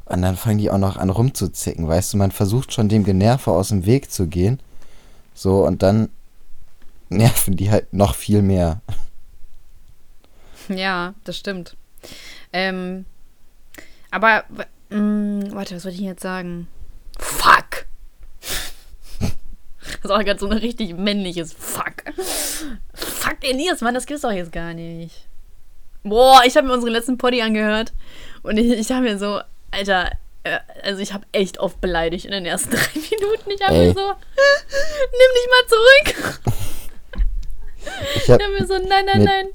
[0.06, 2.18] Und dann fangen die auch noch an rumzuzicken, weißt du?
[2.18, 4.60] Man versucht schon dem Generve aus dem Weg zu gehen.
[5.36, 6.10] So, und dann
[7.10, 8.82] nerven die halt noch viel mehr.
[10.68, 11.76] Ja, das stimmt.
[12.54, 13.06] Ähm,
[14.12, 14.44] aber,
[14.90, 16.68] mh, warte, was wollte ich jetzt sagen?
[17.20, 17.69] Fuck!
[20.02, 22.04] Das war gerade so ein richtig männliches Fuck.
[22.93, 25.28] Fuck, Elias, Mann, das gibt's doch jetzt gar nicht.
[26.04, 27.93] Boah, ich habe mir unseren letzten Poddy angehört
[28.43, 30.12] und ich, ich habe mir so, Alter,
[30.43, 33.52] äh, also ich habe echt oft beleidigt in den ersten drei Minuten.
[33.52, 34.08] Ich habe mir so,
[35.12, 36.39] nimm dich mal zurück.
[38.15, 39.47] Ich hab, habe mir so, nein, nein, Mit- nein.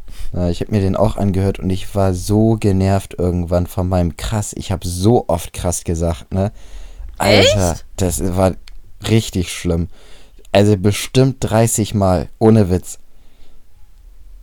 [0.48, 4.16] äh, ich hab mir den auch angehört und ich war so genervt irgendwann von meinem
[4.16, 4.54] krass.
[4.56, 6.52] Ich habe so oft krass gesagt, ne?
[7.18, 7.84] Alter, Echt?
[7.96, 8.54] das war
[9.08, 9.88] richtig schlimm.
[10.54, 13.00] Also bestimmt 30 Mal, ohne Witz.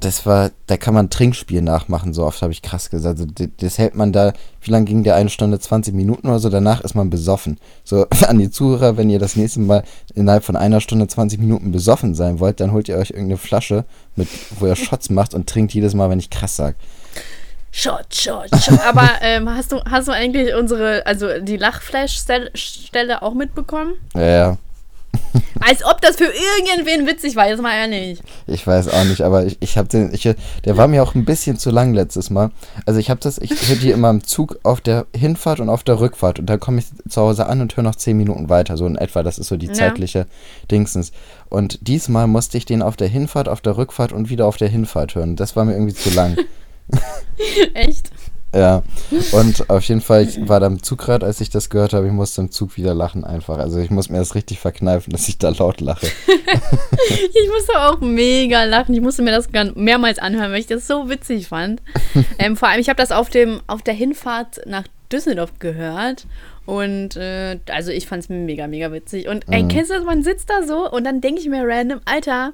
[0.01, 3.19] das war, da kann man Trinkspiel nachmachen, so oft habe ich krass gesagt.
[3.19, 5.15] Also, das, das hält man da, wie lange ging der?
[5.15, 7.59] Eine Stunde, 20 Minuten oder so, danach ist man besoffen.
[7.85, 11.71] So, an die Zuhörer, wenn ihr das nächste Mal innerhalb von einer Stunde, 20 Minuten
[11.71, 13.85] besoffen sein wollt, dann holt ihr euch irgendeine Flasche,
[14.17, 14.27] mit,
[14.59, 16.75] wo ihr Shots macht und trinkt jedes Mal, wenn ich krass sage.
[17.71, 18.81] Shot, Shot, Shot.
[18.85, 23.93] Aber ähm, hast, du, hast du eigentlich unsere, also die Lachflash-Stelle auch mitbekommen?
[24.13, 24.57] Ja, ja.
[25.59, 28.19] Als ob das für irgendwen witzig war, jetzt mal ehrlich.
[28.47, 31.25] Ich weiß auch nicht, aber ich, ich habe den, ich, der war mir auch ein
[31.25, 32.51] bisschen zu lang letztes Mal.
[32.85, 35.83] Also ich habe das, ich höre die immer im Zug auf der Hinfahrt und auf
[35.83, 38.75] der Rückfahrt und dann komme ich zu Hause an und höre noch zehn Minuten weiter,
[38.77, 39.23] so in etwa.
[39.23, 39.73] Das ist so die Ja.
[39.73, 40.25] zeitliche
[40.69, 41.11] Dingsens.
[41.49, 44.69] Und diesmal musste ich den auf der Hinfahrt, auf der Rückfahrt und wieder auf der
[44.69, 45.35] Hinfahrt hören.
[45.35, 46.37] Das war mir irgendwie zu lang.
[47.73, 48.09] Echt?
[48.53, 48.83] Ja,
[49.31, 52.07] und auf jeden Fall, ich war da im Zug gerade, als ich das gehört habe,
[52.07, 53.57] ich musste im Zug wieder lachen einfach.
[53.57, 56.07] Also ich muss mir das richtig verkneifen, dass ich da laut lache.
[57.33, 58.93] Ich musste auch mega lachen.
[58.93, 61.81] Ich musste mir das mehrmals anhören, weil ich das so witzig fand.
[62.39, 66.25] ähm, vor allem, ich habe das auf, dem, auf der Hinfahrt nach Düsseldorf gehört.
[66.65, 69.27] Und äh, also ich fand es mega, mega witzig.
[69.27, 69.67] Und ey, Mhm.
[69.69, 70.03] kennst du das?
[70.03, 72.51] Man sitzt da so und dann denke ich mir random, Alter,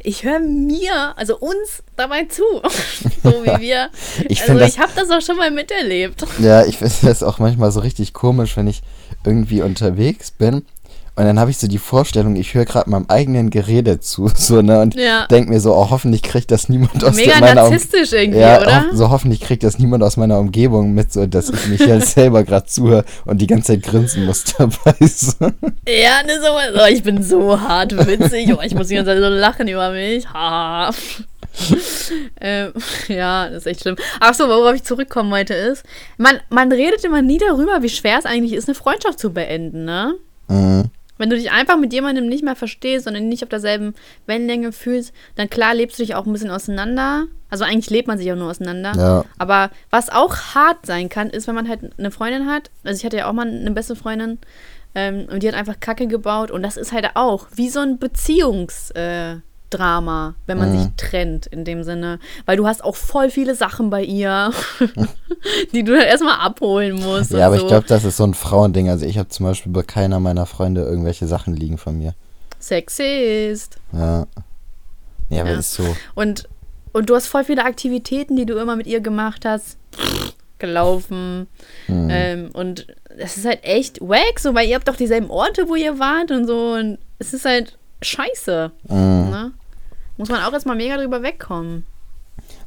[0.00, 2.42] ich höre mir, also uns dabei zu.
[3.22, 3.90] so wie wir.
[4.28, 6.24] Ich also das- ich habe das auch schon mal miterlebt.
[6.40, 8.82] Ja, ich finde das auch manchmal so richtig komisch, wenn ich
[9.24, 10.64] irgendwie unterwegs bin
[11.18, 14.62] und dann habe ich so die Vorstellung, ich höre gerade meinem eigenen Gerede zu, so,
[14.62, 15.26] ne, und Ja.
[15.26, 18.60] denk mir so, oh, hoffentlich kriegt das niemand aus Mega meiner Um- narzisstisch irgendwie, ja,
[18.60, 18.82] oder?
[18.90, 22.12] ho- so hoffentlich kriegt das niemand aus meiner Umgebung mit, so dass ich mich jetzt
[22.14, 24.94] selber gerade zuhöre und die ganze Zeit grinsen muss dabei.
[25.06, 25.34] So.
[25.86, 28.54] Ja, ne, so, oh, ich bin so hart witzig.
[28.56, 30.26] Oh, ich muss die ganze Zeit so lachen über mich.
[30.32, 30.90] Ha.
[32.40, 32.72] ähm,
[33.08, 33.96] ja, das ist echt schlimm.
[34.20, 35.82] Ach so, worauf ich zurückkommen wollte ist,
[36.16, 39.84] man, man redet immer nie darüber, wie schwer es eigentlich ist, eine Freundschaft zu beenden,
[39.84, 40.14] ne?
[40.48, 40.84] Mhm.
[41.18, 43.94] Wenn du dich einfach mit jemandem nicht mehr verstehst, sondern nicht auf derselben
[44.26, 47.26] Wellenlänge fühlst, dann klar lebst du dich auch ein bisschen auseinander.
[47.50, 48.92] Also eigentlich lebt man sich auch nur auseinander.
[48.96, 49.24] Ja.
[49.38, 52.70] Aber was auch hart sein kann, ist, wenn man halt eine Freundin hat.
[52.84, 54.38] Also ich hatte ja auch mal eine beste Freundin
[54.94, 57.98] ähm, und die hat einfach Kacke gebaut und das ist halt auch wie so ein
[57.98, 60.78] Beziehungsdrama, äh, Drama, wenn man Mhm.
[60.78, 62.18] sich trennt in dem Sinne.
[62.46, 64.50] Weil du hast auch voll viele Sachen bei ihr,
[65.72, 67.30] die du dann erstmal abholen musst.
[67.32, 67.62] Ja, aber so.
[67.62, 68.88] ich glaube, das ist so ein Frauending.
[68.88, 72.14] Also ich habe zum Beispiel bei keiner meiner Freunde irgendwelche Sachen liegen von mir.
[72.58, 73.76] Sexist.
[73.92, 74.26] Ja.
[75.30, 75.58] Ja, aber Ja.
[75.58, 75.84] ist so.
[76.14, 76.48] Und,
[76.92, 79.76] und du hast voll viele Aktivitäten, die du immer mit ihr gemacht hast.
[80.58, 81.46] Gelaufen.
[81.86, 82.08] Mhm.
[82.10, 85.74] Ähm, und es ist halt echt wack, so, weil ihr habt doch dieselben Orte, wo
[85.76, 86.72] ihr wart und so.
[86.72, 88.70] Und es ist halt scheiße.
[88.88, 88.96] Mhm.
[89.30, 89.52] Ne?
[90.18, 91.84] Muss man auch erstmal mega drüber wegkommen.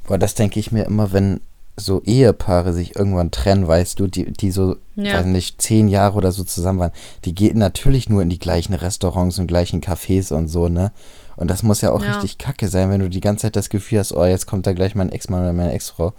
[0.07, 1.41] Boah, das denke ich mir immer, wenn
[1.77, 5.13] so Ehepaare sich irgendwann trennen, weißt du, die, die so, Ja.
[5.19, 6.91] weiß nicht, zehn Jahre oder so zusammen waren,
[7.25, 10.91] die gehen natürlich nur in die gleichen Restaurants und gleichen Cafés und so, ne?
[11.37, 12.07] Und das muss ja auch Ja.
[12.11, 14.73] richtig kacke sein, wenn du die ganze Zeit das Gefühl hast, oh, jetzt kommt da
[14.73, 16.13] gleich mein Ex-Mann oder meine Ex-Frau.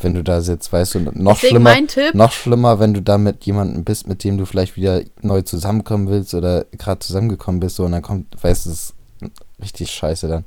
[0.00, 3.16] Wenn du da sitzt, weißt du, und noch Deswegen schlimmer, noch schlimmer, wenn du da
[3.16, 7.76] mit jemandem bist, mit dem du vielleicht wieder neu zusammenkommen willst oder gerade zusammengekommen bist,
[7.76, 8.92] so, und dann kommt, weißt du, es
[9.60, 10.44] richtig scheiße dann.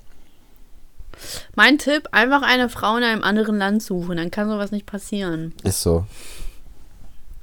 [1.56, 5.54] Mein Tipp, einfach eine Frau in einem anderen Land suchen, dann kann sowas nicht passieren.
[5.64, 6.06] Ist so.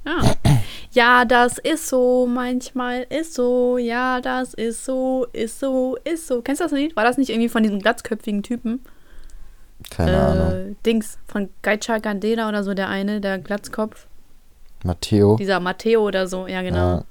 [0.05, 0.35] Ja.
[0.91, 6.41] Ja, das ist so, manchmal ist so, ja, das ist so, ist so, ist so.
[6.41, 6.95] Kennst du das Lied?
[6.95, 8.83] War das nicht irgendwie von diesem glatzköpfigen Typen?
[9.91, 10.71] Keine Ahnung.
[10.71, 14.07] Äh, Dings, von Gaicha Gandela oder so, der eine, der Glatzkopf.
[14.83, 15.35] Matteo.
[15.35, 16.77] Dieser Matteo oder so, ja, genau.
[16.77, 17.03] Ja.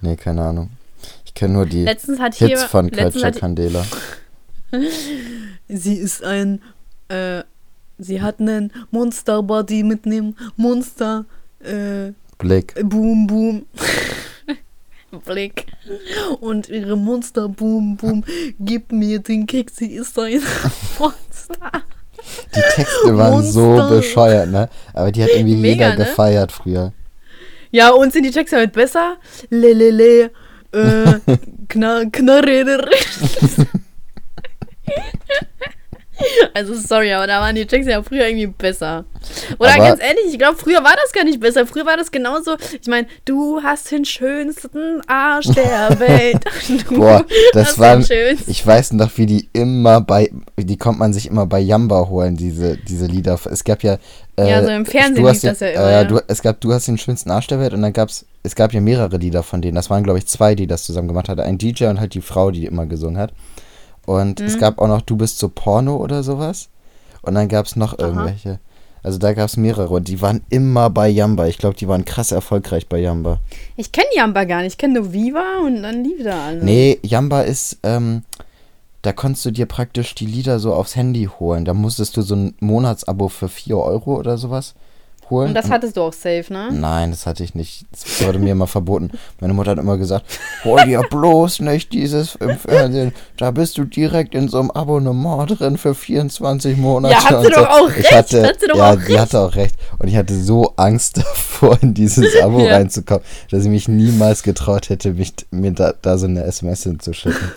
[0.00, 0.70] Nee, keine Ahnung.
[1.36, 2.48] Ich kenne nur die Letztens hat hier.
[2.48, 3.84] Hits von letztens Culture hat, Candela.
[5.68, 6.62] Sie ist ein,
[7.08, 7.42] äh,
[7.98, 11.26] sie hat einen Monster Body mit einem Monster,
[11.60, 12.74] äh, Blick.
[12.82, 13.66] Boom Boom.
[15.26, 15.66] Blick.
[16.40, 18.24] Und ihre Monster Boom Boom
[18.58, 20.40] gibt mir den Kick, sie ist ein
[20.98, 21.70] Monster.
[22.54, 23.90] Die Texte waren so Monster.
[23.94, 24.70] bescheuert, ne?
[24.94, 26.04] Aber die hat irgendwie Mega, jeder ne?
[26.06, 26.94] gefeiert früher.
[27.70, 29.18] Ja, und sind die Texte halt besser?
[29.50, 30.30] Lelele,
[30.72, 31.36] Eh, uh,
[31.68, 32.88] kna knarreder.
[36.54, 39.04] Also sorry, aber da waren die Texte ja früher irgendwie besser.
[39.58, 41.66] Oder Aber- ganz ehrlich, ich glaube, früher war das gar nicht besser.
[41.66, 42.56] Früher war das genauso.
[42.80, 46.42] Ich meine, du hast den schönsten Arsch der Welt.
[46.88, 48.38] Du Boah, das schönsten.
[48.50, 50.30] Ich weiß noch, wie die immer bei.
[50.56, 53.38] Die konnte man sich immer bei Jamba holen, diese, diese Lieder.
[53.50, 53.98] Es gab ja.
[54.38, 56.04] Äh, Ja, so im Fernsehen lief das den, ja immer, Äh, ja.
[56.04, 58.24] du, es gab, du hast den schönsten Arsch der Welt und dann gab's.
[58.42, 59.74] Es gab ja mehrere Lieder von denen.
[59.74, 61.40] Das waren, glaube ich, zwei, die das zusammen gemacht hatten.
[61.40, 63.32] Ein DJ und halt die Frau, die immer gesungen hat.
[64.06, 64.46] Und Mhm.
[64.46, 66.68] es gab auch noch Du bist so Porno oder sowas.
[67.22, 68.58] Und dann gab es noch irgendwelche.
[69.02, 71.46] Also da gab es mehrere und die waren immer bei Jamba.
[71.46, 73.38] Ich glaube, die waren krass erfolgreich bei Jamba.
[73.76, 74.72] Ich kenne Jamba gar nicht.
[74.72, 76.64] Ich kenne nur Viva und dann lief da alles.
[76.64, 78.22] Nee, Jamba ist, ähm,
[79.02, 81.64] da konntest du dir praktisch die Lieder so aufs Handy holen.
[81.64, 84.74] Da musstest du so ein Monatsabo für 4 Euro oder sowas
[85.30, 85.48] holen.
[85.48, 86.68] Und das hattest du auch safe, ne?
[86.72, 87.84] Nein, das hatte ich nicht.
[87.90, 89.10] Das wurde mir immer verboten.
[89.40, 90.24] Meine Mutter hat immer gesagt,
[90.64, 93.12] hol dir bloß nicht dieses im Fernsehen.
[93.36, 97.14] Da bist du direkt in so einem Abonnement drin für 24 Monate.
[97.14, 97.60] Ja, hat sie und so.
[97.60, 99.74] doch auch Ich recht, Hatte, hat sie doch ja, auch die hatte auch recht.
[99.98, 102.74] Und ich hatte so Angst davor, in dieses Abo Ja.
[102.76, 107.52] reinzukommen, dass ich mich niemals getraut hätte, mich, mir da, da so eine SMS hinzuschicken.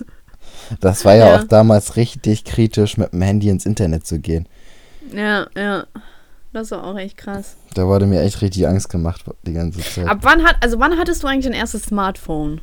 [0.82, 1.40] Das war ja, Ja.
[1.40, 4.48] auch damals richtig kritisch, mit dem Handy ins Internet zu gehen.
[5.16, 5.86] Ja, ja.
[6.52, 7.56] Das war auch echt krass.
[7.76, 10.08] Da wurde mir echt richtig Angst gemacht die ganze Zeit.
[10.08, 12.62] Ab wann hat, also wann hattest du eigentlich dein erstes Smartphone?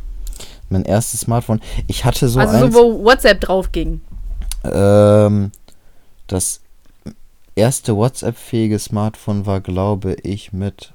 [0.69, 1.61] mein erstes Smartphone.
[1.87, 2.75] Ich hatte so also eins.
[2.75, 4.01] so, wo WhatsApp drauf ging.
[4.65, 5.53] Ähm,
[6.27, 6.61] das
[7.55, 10.93] erste WhatsApp-fähige Smartphone war, glaube ich, mit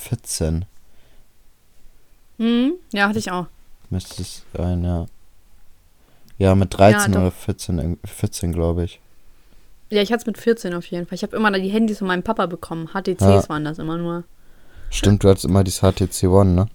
[0.00, 0.64] 14.
[2.38, 2.72] Hm?
[2.92, 3.46] Ja, hatte ich auch.
[3.90, 5.06] Müsste es sein, ja.
[6.38, 9.00] Ja, mit 13 Ja, oder 14, irg- 14 glaube ich.
[9.92, 11.16] Ja, ich hatte es mit 14 auf jeden Fall.
[11.16, 12.88] Ich habe immer die Handys von meinem Papa bekommen.
[12.94, 13.48] HTCs Ja.
[13.50, 14.24] waren das immer nur.
[14.88, 16.66] Stimmt, du hattest immer dieses HTC One, ne?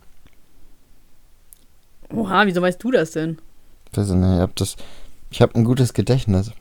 [2.14, 3.40] Oha, wieso weißt du das denn?
[3.94, 4.76] Weiß ich nicht, ich hab das.
[5.32, 6.52] Ich habe ein gutes Gedächtnis.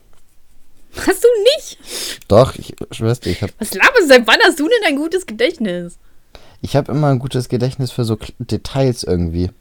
[0.95, 1.77] Hast du nicht?
[2.27, 4.07] Doch, ich schwör's dir, ich habe Was laberst du?
[4.07, 5.97] Seit wann hast du denn ein gutes Gedächtnis?
[6.61, 9.51] ich hab immer ein gutes Gedächtnis für so Details irgendwie.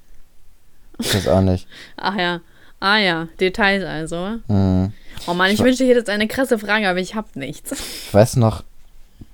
[0.98, 1.68] Ich weiß auch nicht.
[1.98, 2.40] Ach ja.
[2.80, 4.38] Ah ja, Details also.
[4.48, 4.92] Hm.
[5.26, 7.72] Oh Mann, ich Ich wünschte, ich hätte jetzt eine krasse Frage, aber ich hab nichts.
[7.72, 8.62] Ich weiß noch,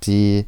[0.05, 0.45] die.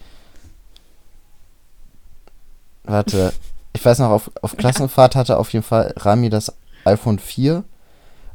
[2.84, 3.34] Warte.
[3.74, 6.54] Ich weiß noch, auf, auf Klassenfahrt hatte auf jeden Fall Rami das
[6.86, 7.64] iPhone 4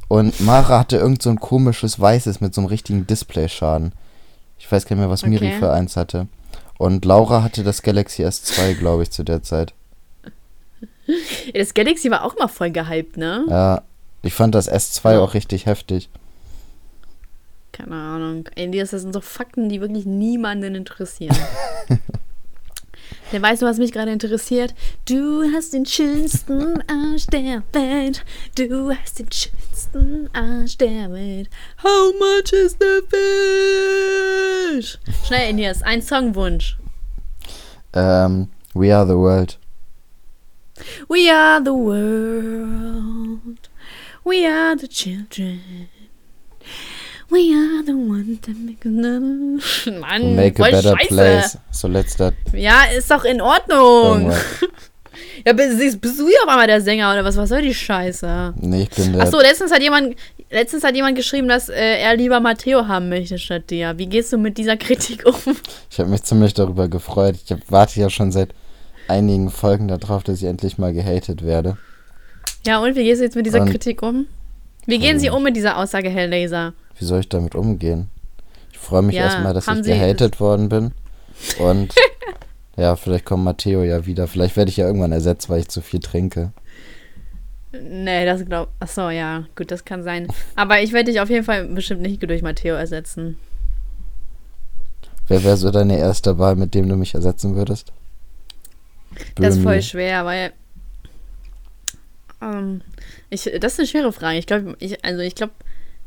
[0.07, 3.93] und Mara hatte irgend so ein komisches weißes mit so einem richtigen Displayschaden.
[4.59, 5.59] Ich weiß gar nicht mehr, was Miri Okay.
[5.59, 6.27] für eins hatte.
[6.77, 9.73] Und Laura hatte das Galaxy S2, glaube ich, zu der Zeit.
[11.55, 13.45] Das Galaxy war auch mal voll gehypt, ne?
[13.49, 13.81] Ja,
[14.21, 15.19] ich fand das S2 Ja.
[15.21, 16.09] auch richtig heftig.
[17.71, 18.49] Keine Ahnung.
[18.55, 21.37] Ey, das sind so Fakten, die wirklich niemanden interessieren.
[23.31, 24.73] Denn weißt du, was mich gerade interessiert?
[25.07, 28.25] Du hast den schönsten Arsch der Welt.
[28.55, 31.49] Du hast den schönsten Arsch der Welt.
[31.81, 33.01] How much is the
[34.77, 34.99] fish?
[35.25, 36.77] Schnell, Indias, ein Songwunsch.
[37.93, 39.57] Ähm, We Are the World.
[41.07, 43.69] We are the world.
[44.23, 45.89] We are the children.
[47.31, 49.99] We are the ones that make another.
[49.99, 51.07] Mann, Make a voll better scheiße.
[51.07, 51.57] place.
[51.71, 52.33] So let's that.
[52.53, 54.23] Ja, ist doch in Ordnung.
[54.31, 54.41] Irgendwas.
[55.45, 57.35] Ja, bist, bist du ja auf einmal der Sänger oder was?
[57.35, 58.53] Was soll die Scheiße?
[58.59, 59.23] Nee, ich bin der.
[59.23, 60.15] Achso, letztens hat jemand,
[60.51, 63.97] letztens hat jemand geschrieben, dass äh, er lieber Matteo haben möchte statt dir.
[63.97, 65.35] Wie gehst du mit dieser Kritik um?
[65.91, 67.35] Ich habe mich ziemlich darüber gefreut.
[67.43, 68.49] Ich hab, warte ja schon seit
[69.07, 71.77] einigen Folgen darauf, dass ich endlich mal gehatet werde.
[72.65, 74.27] Ja, und wie gehst du jetzt mit dieser Und- Kritik um?
[74.85, 76.73] Wie gehen Sie um mit dieser Aussage, Herr Laser?
[76.97, 78.09] Wie soll ich damit umgehen?
[78.71, 80.91] Ich freue mich Ja, erstmal, dass ich Sie- gehatet worden bin.
[81.59, 81.93] Und
[82.77, 84.27] ja, vielleicht kommt Matteo ja wieder.
[84.27, 86.51] Vielleicht werde ich ja irgendwann ersetzt, weil ich zu viel trinke.
[87.71, 88.69] Nee, das glaub.
[88.79, 90.27] Achso, ja, gut, das kann sein.
[90.55, 93.37] Aber ich werde dich auf jeden Fall bestimmt nicht durch Matteo ersetzen.
[95.27, 97.93] Wer wäre so deine erste Wahl, mit dem du mich ersetzen würdest?
[99.35, 99.83] Das ist voll Böhmi.
[99.83, 100.51] schwer, weil.
[102.41, 102.81] Ähm,
[103.29, 104.39] ich, das ist eine schwere Frage.
[104.39, 105.53] Ich glaube, ich, also ich glaube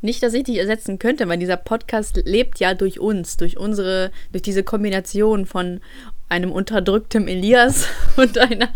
[0.00, 4.10] nicht, dass ich dich ersetzen könnte, weil dieser Podcast lebt ja durch uns, durch unsere,
[4.32, 5.80] durch diese Kombination von
[6.28, 8.68] einem unterdrückten Elias und einer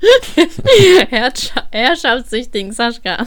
[1.10, 3.26] Herrscha herrschaftssüchtigen Sascha.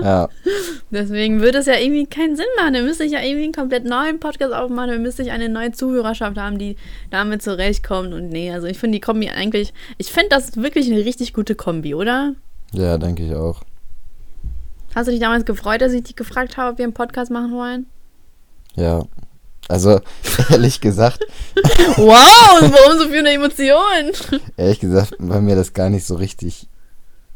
[0.00, 0.28] Ja,
[0.90, 2.74] Deswegen würde es ja irgendwie keinen Sinn machen.
[2.74, 4.90] Dann müsste ich ja irgendwie einen komplett neuen Podcast aufmachen.
[4.90, 6.76] Dann müsste ich eine neue Zuhörerschaft haben, die
[7.10, 8.12] damit zurechtkommt.
[8.12, 11.54] Und nee, also ich finde die Kombi eigentlich, ich finde das wirklich eine richtig gute
[11.54, 12.34] Kombi, oder?
[12.72, 13.60] Ja, denke ich auch.
[14.94, 17.52] Hast du dich damals gefreut, dass ich dich gefragt habe, ob wir einen Podcast machen
[17.52, 17.86] wollen?
[18.74, 19.04] Ja.
[19.68, 20.00] Also,
[20.50, 21.24] ehrlich gesagt,
[21.96, 24.10] Wow, warum so viel eine Emotion?
[24.56, 26.66] ehrlich gesagt, war mir das gar nicht so richtig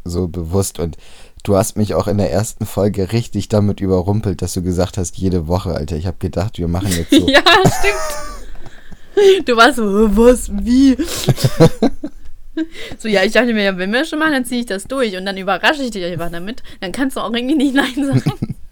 [0.05, 0.81] so bewusst.
[0.81, 0.97] Und
[1.45, 5.17] du hast mich auch in der ersten Folge richtig damit überrumpelt, dass du gesagt hast,
[5.17, 5.97] jede Woche, Alter.
[5.97, 7.29] Ich habe gedacht, wir machen jetzt so.
[7.29, 9.47] ja, stimmt.
[9.47, 10.97] Du warst so, was, wie?
[12.99, 15.17] So, ja, ich dachte mir, ja, wenn wir schon machen, dann ziehe ich das durch
[15.17, 16.63] und dann überrasche ich dich einfach damit.
[16.81, 18.57] Dann kannst du auch irgendwie nicht Nein sagen.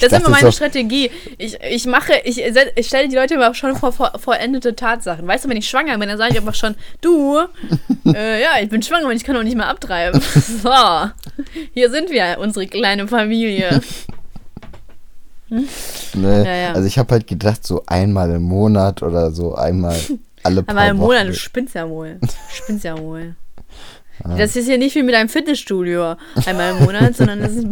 [0.00, 1.10] Das ist immer meine Strategie.
[1.38, 5.26] Ich, ich mache, ich, ich stelle die Leute immer schon vor, vor vollendete Tatsachen.
[5.26, 7.40] Weißt du, wenn ich schwanger bin, dann sage ich einfach schon, du,
[8.06, 10.20] äh, ja, ich bin schwanger und ich kann auch nicht mehr abtreiben.
[10.22, 10.70] So,
[11.74, 13.80] hier sind wir, unsere kleine Familie.
[15.48, 16.44] Ne?
[16.44, 16.72] Ja, ja.
[16.72, 19.96] Also ich habe halt gedacht, so einmal im Monat oder so einmal
[20.46, 20.96] alle paar Aber im.
[20.96, 22.18] Monat, du spinnst ja wohl.
[22.52, 23.34] Spinnst ja wohl.
[24.38, 26.14] Das ist ja nicht wie mit einem Fitnessstudio
[26.46, 27.66] einmal im Monat, sondern das ist.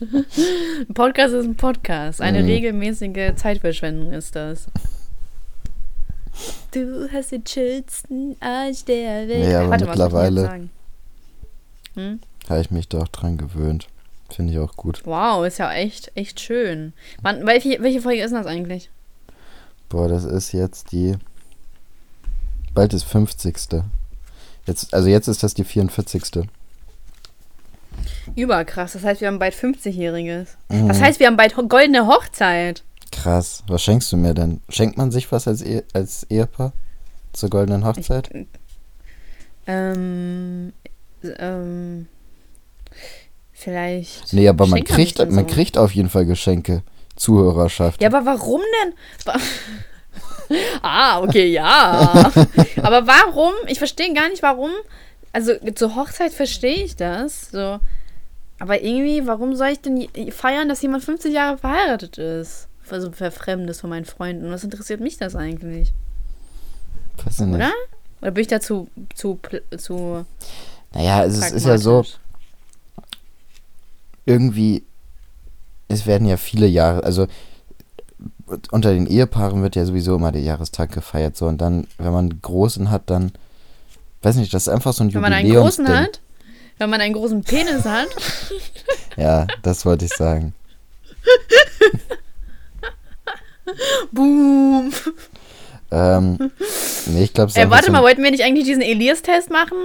[0.00, 2.20] Ein Podcast ist ein Podcast.
[2.20, 2.48] Eine Mhm.
[2.48, 4.66] regelmäßige Zeitverschwendung ist das.
[6.72, 9.38] Du hast den chillsten Arsch der Welt.
[9.48, 10.68] Nee, aber Warte, mittlerweile-?
[11.94, 12.20] Hm?
[12.48, 13.88] Habe ich mich doch dran gewöhnt.
[14.30, 15.00] Finde ich auch gut.
[15.06, 16.92] Wow, ist ja echt, echt schön.
[17.22, 18.90] Wann, welche, welche Folge ist das eigentlich?
[19.90, 21.16] Boah, das ist jetzt die.
[22.72, 23.82] Bald ist 50.
[24.66, 26.48] Jetzt, also jetzt ist das die 44.
[28.36, 28.92] Überkrass.
[28.92, 30.46] Das heißt, wir haben bald 50-Jähriges.
[30.68, 30.88] Mhm.
[30.88, 32.84] Das heißt, wir haben bald goldene Hochzeit.
[33.10, 33.64] Krass.
[33.66, 34.60] Was schenkst du mir denn?
[34.68, 36.72] Schenkt man sich was als, e als Ehepaar?
[37.32, 38.30] Zur goldenen Hochzeit?
[39.66, 40.72] Ähm,
[41.22, 42.06] ähm,
[43.52, 44.32] vielleicht.
[44.32, 45.54] nee, aber man man kriegt, man so?
[45.54, 46.82] kriegt auf jeden Fall Geschenke.
[47.20, 48.00] Zuhörerschaft.
[48.02, 48.94] Ja, aber warum denn?
[50.82, 52.32] Ah, okay, ja.
[52.82, 53.52] aber warum?
[53.68, 54.72] Ich verstehe gar nicht, warum.
[55.32, 57.52] Also zur Hochzeit verstehe ich das.
[57.52, 57.78] So.
[58.58, 62.66] Aber irgendwie, warum soll ich denn feiern, dass jemand 50 Jahre verheiratet ist?
[62.90, 64.50] Also Verfremdes von meinen Freunden.
[64.50, 65.92] Was interessiert mich das eigentlich?
[67.24, 67.54] Weiß ich nicht.
[67.54, 67.72] Oder?
[68.20, 69.38] Oder bin ich da zu, zu,
[70.92, 72.04] Naja, es ist, ja so,
[74.26, 74.84] irgendwie,
[75.90, 77.26] es werden ja viele Jahre, also
[78.70, 82.30] unter den Ehepaaren wird ja sowieso immer der Jahrestag gefeiert, so und dann, wenn man
[82.30, 83.32] einen großen hat, dann,
[84.22, 86.20] weiß nicht, das ist einfach so ein Wenn man einen großen hat,
[86.78, 88.08] wenn man einen großen Penis hat,
[89.16, 90.54] Ja, das wollte ich sagen.
[94.12, 94.92] boom.
[95.90, 96.50] Ähm,
[97.06, 99.76] nee, ich glaube, einfach warte so mal, wollten wir nicht eigentlich diesen Elias-Test machen?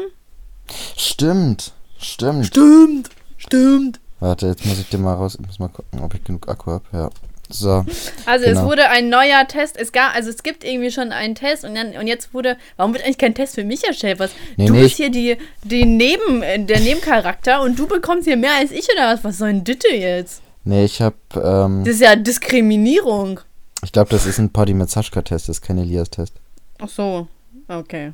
[0.95, 2.47] Stimmt, stimmt.
[2.47, 3.99] Stimmt, stimmt.
[4.25, 6.71] Warte, jetzt muss ich dir mal raus, ich muss mal gucken, ob ich genug Akku
[6.71, 6.83] habe.
[6.91, 7.09] Ja.
[7.47, 7.85] So,
[8.25, 8.65] Also es Genau.
[8.65, 11.91] wurde ein neuer Test, es gab, also es gibt irgendwie schon einen Test und dann
[11.95, 14.17] und jetzt wurde, warum wird eigentlich kein Test für mich erstellt?
[14.17, 14.31] Was?
[14.57, 18.55] Nee, du nee, bist hier die, die Neben, der Nebencharakter und du bekommst hier mehr
[18.59, 19.23] als ich oder was?
[19.23, 20.41] Was soll denn Ditte jetzt?
[20.63, 23.41] nee, ich habe, ähm, Das ist ja Diskriminierung.
[23.83, 26.33] ich glaube, das ist ein Poddy mit Saschka-Test, das ist kein Elias-Test.
[26.79, 27.27] Ach so,
[27.67, 28.13] okay.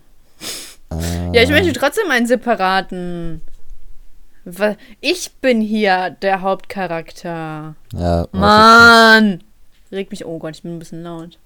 [0.91, 3.39] Äh, Ja, ich möchte trotzdem einen separaten.
[4.99, 7.75] Ich bin hier der Hauptcharakter.
[7.93, 9.43] Ja, Mann!
[9.91, 11.38] Regt mich, oh Gott, ich bin ein bisschen laut.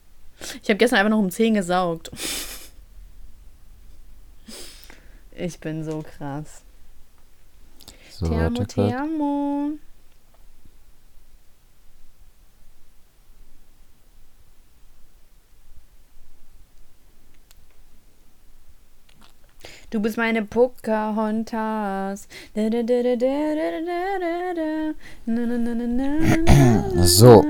[0.62, 2.12] Ich habe gestern einfach noch um 10 gesaugt.
[5.32, 6.62] Ich bin so krass.
[8.12, 9.72] So, te amo,
[25.26, 25.88] na, na, na,
[26.94, 27.44] na, So.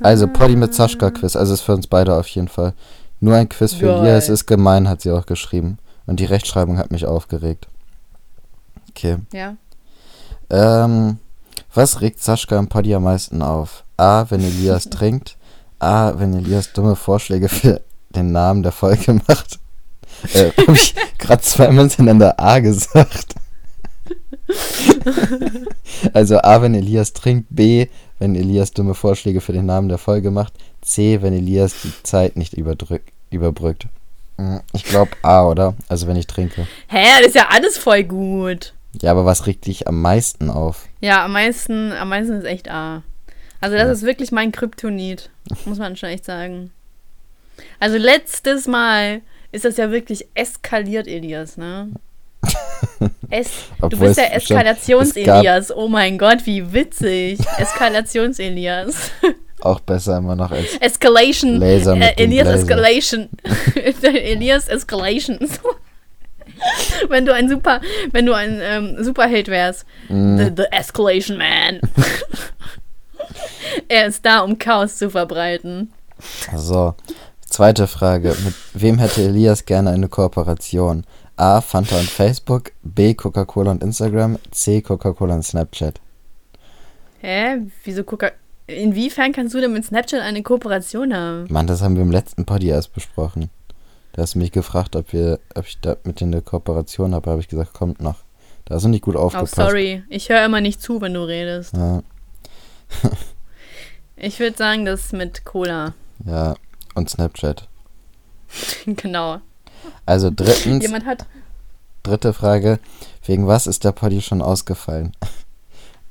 [0.00, 2.72] Also, Poddy mit Saschka-Quiz, also ist für uns beide auf jeden Fall.
[3.20, 4.06] Nur ein Quiz für Geil.
[4.06, 5.78] Elias ist gemein, hat sie auch geschrieben.
[6.06, 7.68] Und die Rechtschreibung hat mich aufgeregt.
[8.90, 9.18] Okay.
[9.32, 9.56] Ja.
[10.48, 11.18] Ähm,
[11.72, 13.84] was regt Saschka im Poddy am meisten auf?
[13.96, 15.36] A, wenn Elias trinkt.
[15.78, 19.59] A, wenn Elias dumme Vorschläge für den Namen der Folge macht.
[20.34, 23.34] Äh, hab ich gerade zweimal hintereinander A gesagt.
[26.12, 27.46] also A, wenn Elias trinkt.
[27.50, 27.86] B,
[28.18, 30.54] wenn Elias dumme Vorschläge für den Namen der Folge macht.
[30.82, 33.86] C, wenn Elias die Zeit nicht überbrückt.
[34.38, 35.74] Hm, Ich glaube A, oder?
[35.88, 36.66] Also wenn ich trinke.
[36.88, 38.74] Hä, das ist ja alles voll gut.
[39.00, 40.86] Ja, aber was regt dich am meisten auf?
[41.00, 43.02] Ja, am meisten, am meisten ist echt A.
[43.60, 43.92] Also das Ja.
[43.92, 45.30] ist wirklich mein Kryptonit,
[45.64, 46.72] muss man schon echt sagen.
[47.78, 49.20] Also letztes Mal
[49.52, 51.90] ist das ja wirklich eskaliert, Elias, ne?
[53.30, 53.50] Es,
[53.88, 55.70] du bist der Eskalations-Elias.
[55.76, 57.38] Oh mein Gott, wie witzig.
[57.58, 59.12] Eskalations-Elias.
[59.60, 61.56] Auch besser immer noch als Escalation.
[61.56, 62.60] Laser mit äh, Elias Blazer.
[62.62, 63.28] Escalation.
[64.02, 65.38] Elias Escalation.
[67.08, 67.80] wenn du ein super,
[68.12, 69.84] wenn du ein ähm, Superheld wärst.
[70.08, 71.80] Mm, The, the Escalation Man.
[73.88, 75.92] er ist da, um Chaos zu verbreiten.
[76.56, 76.94] So,
[77.50, 78.34] zweite Frage.
[78.44, 81.04] Mit wem hätte Elias gerne eine Kooperation?
[81.36, 81.60] A.
[81.60, 82.72] Fanta und Facebook.
[82.82, 83.14] B.
[83.14, 84.38] Coca-Cola und Instagram.
[84.50, 84.82] C.
[84.82, 86.00] Coca-Cola und Snapchat.
[87.20, 87.58] Hä?
[87.84, 88.30] Wieso Coca...
[88.66, 91.46] Inwiefern kannst du denn mit Snapchat eine Kooperation haben?
[91.50, 93.50] Mann, das haben wir im letzten Poddy erst besprochen.
[94.12, 97.30] Da hast du mich gefragt, ob, wir, ob ich da mit denen eine Kooperation habe.
[97.30, 98.16] habe ich gesagt, kommt noch.
[98.66, 99.56] Da hast du nicht gut Oh, aufgepasst.
[99.56, 100.04] sorry.
[100.08, 101.74] Ich höre immer nicht zu, wenn du redest.
[101.74, 102.02] Ja,
[104.16, 105.94] Ich würde sagen, das mit Cola.
[106.26, 106.54] ja,
[106.94, 107.68] und Snapchat.
[108.86, 109.40] genau.
[110.06, 111.26] Also drittens, Jemand hat...
[112.02, 112.78] dritte Frage.
[113.24, 115.12] Wegen was ist der Poddy schon ausgefallen?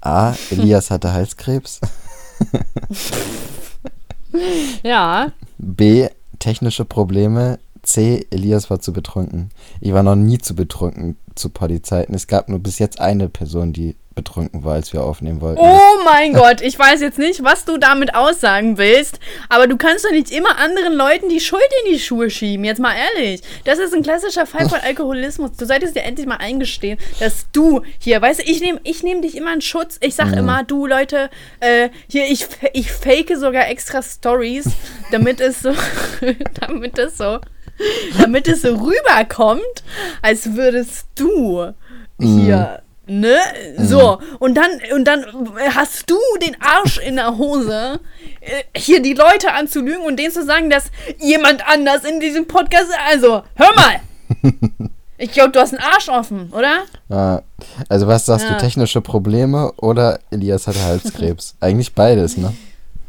[0.02, 0.34] A.
[0.52, 1.82] Elias hatte Halskrebs.
[4.84, 5.32] Ja.
[5.58, 6.08] B.
[6.40, 7.60] Technische Probleme.
[7.90, 8.28] C.
[8.30, 9.50] Elias war zu betrunken.
[9.82, 12.14] Ich war noch nie zu betrunken zu Partyzeiten.
[12.14, 15.62] Es gab nur bis jetzt eine Person, die betrunken war, als wir aufnehmen wollten.
[15.62, 20.04] Oh mein Gott, ich weiß jetzt nicht, was du damit aussagen willst, aber du kannst
[20.04, 22.66] doch nicht immer anderen Leuten die Schuld in die Schuhe schieben.
[22.66, 23.42] Jetzt mal ehrlich.
[23.64, 25.52] Das ist ein klassischer Fall von Alkoholismus.
[25.58, 29.22] Du solltest dir endlich mal eingestehen, dass du hier, weißt du, ich nehme ich nehm
[29.22, 29.98] dich immer in Schutz.
[30.02, 31.30] Ich sag immer, du Leute,
[31.62, 34.66] äh, hier, ich, ich fake sogar extra Stories,
[35.12, 35.72] damit es so,
[36.60, 37.40] damit es so,
[38.20, 39.62] damit es so rüberkommt,
[40.22, 41.74] als würdest du
[42.20, 42.82] hier.
[43.08, 43.38] Ne?
[43.80, 45.26] So, und dann, und dann
[45.76, 48.00] hast du den Arsch in der Hose,
[48.42, 52.90] äh, hier die Leute anzulügen und denen zu sagen, dass jemand anders in diesem Podcast.
[53.10, 54.00] Also, hör mal!
[55.22, 56.84] Ich glaube, du hast einen Arsch offen, oder?
[57.10, 57.42] Ja,
[57.90, 58.54] also, was sagst Ja.
[58.54, 61.56] du, technische Probleme oder Elias hatte Halskrebs?
[61.60, 62.54] Eigentlich beides, ne?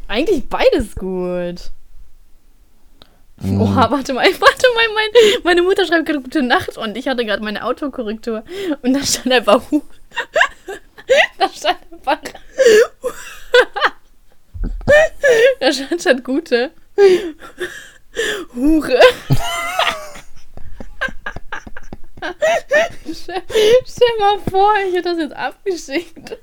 [0.09, 1.71] Eigentlich beides gut.
[3.41, 3.61] Mhm.
[3.61, 7.25] Oha, warte mal, warte mal, mein, meine Mutter schreibt gerade gute Nacht und ich hatte
[7.25, 8.43] gerade meine Autokorrektur
[8.81, 9.81] und da stand einfach Hu.
[11.37, 12.19] da stand einfach.
[15.59, 16.71] da stand statt gute.
[18.55, 18.99] Hure.
[23.11, 23.41] stell,
[23.85, 26.37] stell mal vor, ich hätte das jetzt abgeschickt.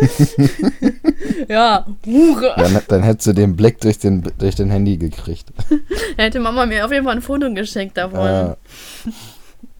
[1.48, 2.54] ja, Hure.
[2.56, 5.48] Dann, dann hättest du den Blick durch den, durch den Handy gekriegt.
[6.16, 8.20] Da hätte Mama mir auf jeden Fall ein Foto geschickt davon.
[8.20, 8.54] Äh,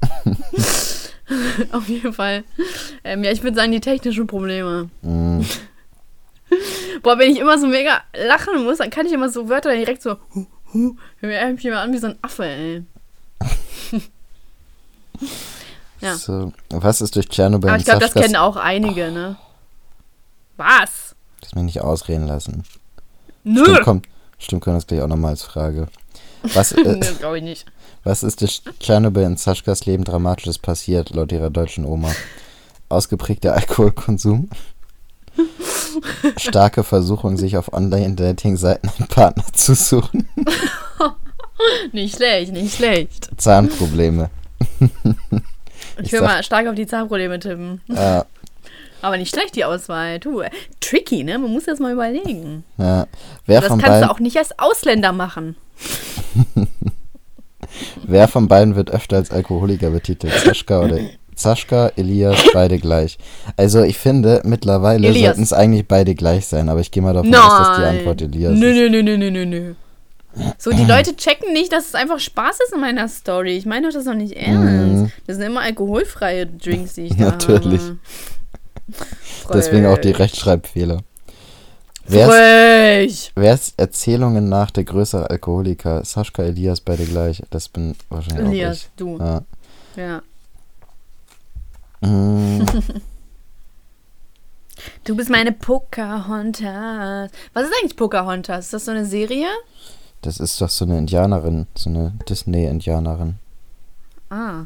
[1.73, 2.45] Auf jeden Fall.
[3.05, 4.89] Ähm, ja, ich würde sagen, die technischen Probleme.
[5.03, 5.45] mh.
[7.03, 10.03] Boah, wenn ich immer so mega lachen muss, dann kann ich immer so Wörter direkt
[10.03, 10.16] so.
[10.35, 12.83] Hu, hu, hör mich immer an wie so ein Affe, ey.
[16.01, 16.16] Ja.
[16.16, 19.37] So, was ist durch Tschernobyl Aber ich glaube, das kennen auch einige, ne?
[20.61, 21.14] Was?
[21.40, 22.64] Lass mich nicht ausreden lassen.
[23.44, 23.62] Nö!
[23.64, 24.06] Stimmt, kommt,
[24.38, 25.88] stimmt, kommt das gleich auch nochmal als Frage.
[26.42, 27.64] Was, äh, Nö, glaube ich nicht.
[28.04, 32.11] was ist durch Tschernobyl in Saschkas Leben Dramatisches passiert, laut ihrer deutschen Oma?
[32.90, 34.50] Ausgeprägter Alkoholkonsum?
[36.36, 40.28] Starke Versuchung, sich auf Online-Dating-Seiten einen Partner zu suchen?
[41.92, 43.28] Nicht schlecht, nicht schlecht.
[43.36, 44.30] Zahnprobleme?
[44.80, 44.88] Ich
[46.06, 47.80] Ich will sag- mal stark auf die Zahnprobleme tippen.
[47.88, 48.24] Ja,
[49.03, 50.18] Aber nicht schlecht, die Auswahl.
[50.18, 51.38] Du, äh, tricky, ne?
[51.38, 52.64] Man muss das mal überlegen.
[52.78, 53.07] ja.
[53.46, 55.57] Wer, Das von kannst beiden, du auch nicht als Ausländer machen.
[58.07, 60.32] wer von beiden wird öfter als Alkoholiker betitelt?
[60.34, 60.98] Saschka oder
[61.34, 63.16] Saschka, Elias, beide gleich.
[63.57, 67.34] Also ich finde, mittlerweile sollten es eigentlich beide gleich sein, aber ich gehe mal davon
[67.34, 68.90] aus, dass die Antwort Elias nö, ist.
[68.90, 69.74] nö, nö, nö, nö, nö, nö.
[70.59, 73.57] So, die Leute checken nicht, dass es einfach Spaß ist in meiner Story.
[73.57, 75.03] Ich meine doch das doch nicht ernst.
[75.03, 75.12] Mhm.
[75.26, 77.80] Das sind immer alkoholfreie Drinks, die ich da Natürlich.
[77.80, 77.98] habe.
[79.53, 80.11] Deswegen auch die.
[80.11, 81.03] Rechtschreibfehler.
[82.07, 86.05] Wer ist, Erzählungen nach der größere Alkoholiker?
[86.05, 87.43] Saschka, Elias, beide gleich.
[87.51, 89.16] Das bin wahrscheinlich Elias, du.
[89.20, 89.43] auch
[89.95, 89.99] ich.
[89.99, 90.22] Ja.
[92.03, 92.09] Ja.
[92.09, 92.66] Mm,
[95.05, 97.30] Du bist meine Pocahontas.
[97.53, 98.66] Was ist eigentlich Pocahontas?
[98.66, 99.47] Ist das so eine Serie?
[100.22, 103.36] das ist doch so eine Indianerin, so eine Disney-Indianerin.
[104.28, 104.64] Ah.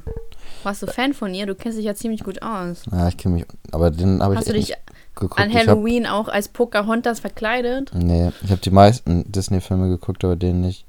[0.65, 1.47] Warst du Fan von ihr?
[1.47, 2.83] Du kennst dich ja ziemlich gut aus.
[2.91, 4.75] Ja, ich kenne mich, aber den habe ich Hast du dich
[5.15, 5.39] geguckt.
[5.41, 7.91] an ich hab, Halloween auch als Pocahontas verkleidet?
[7.95, 10.85] nee, ich habe die meisten Disney-Filme geguckt, aber den nicht.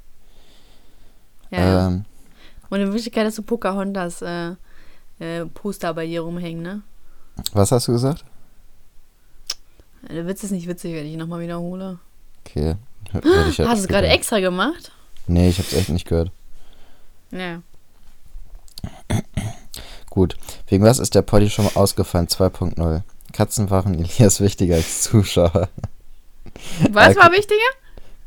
[1.52, 1.88] Ja.
[1.88, 2.06] Ähm,
[2.70, 4.56] Und in Wirklichkeit hast du Pocahontas äh,
[5.20, 6.82] äh, Poster bei dir rumhängen, ne?
[7.54, 8.24] was hast du gesagt?
[10.10, 12.00] Der Witz ist nicht witzig, wenn ich ihn nochmal wiederhole.
[12.46, 12.76] Okay.
[13.12, 14.92] hör- ich ja Hast du es gerade extra gemacht?
[15.28, 16.32] Nee, ich habe es echt nicht gehört.
[17.32, 17.62] Ja.
[20.16, 20.36] Gut.
[20.68, 22.28] Wegen was ist der Poddy schon mal ausgefallen?
[22.28, 23.02] 2.0.
[23.34, 25.70] Katzen waren Elias wichtiger als Zuschauer.
[26.92, 27.60] Was Alko- war wichtiger?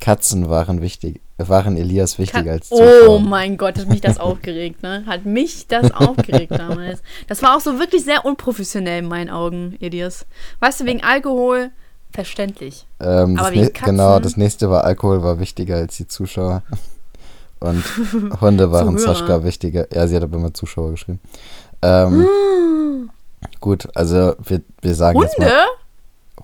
[0.01, 3.09] Katzen waren wichtig, waren Elias wichtiger Ka- als Zuschauer.
[3.09, 5.03] Oh mein Gott, hat mich das aufgeregt, ne?
[5.07, 7.03] Hat mich das aufgeregt damals.
[7.27, 10.25] Das war auch so wirklich sehr unprofessionell in meinen Augen, Elias.
[10.61, 11.71] Weißt du, wegen Alkohol,
[12.13, 12.87] verständlich.
[13.01, 16.63] ähm, aber wegen Katzen- Genau, das nächste war Alkohol war wichtiger als die Zuschauer.
[17.61, 17.83] Und
[18.41, 18.97] Hunde waren.
[18.99, 19.93] Saschka wichtiger.
[19.93, 21.19] Ja, sie hat aber immer Zuschauer geschrieben.
[21.83, 23.11] Ähm,
[23.61, 25.51] gut, also wir, wir sagen jetzt Hunde?
[25.51, 25.67] mal,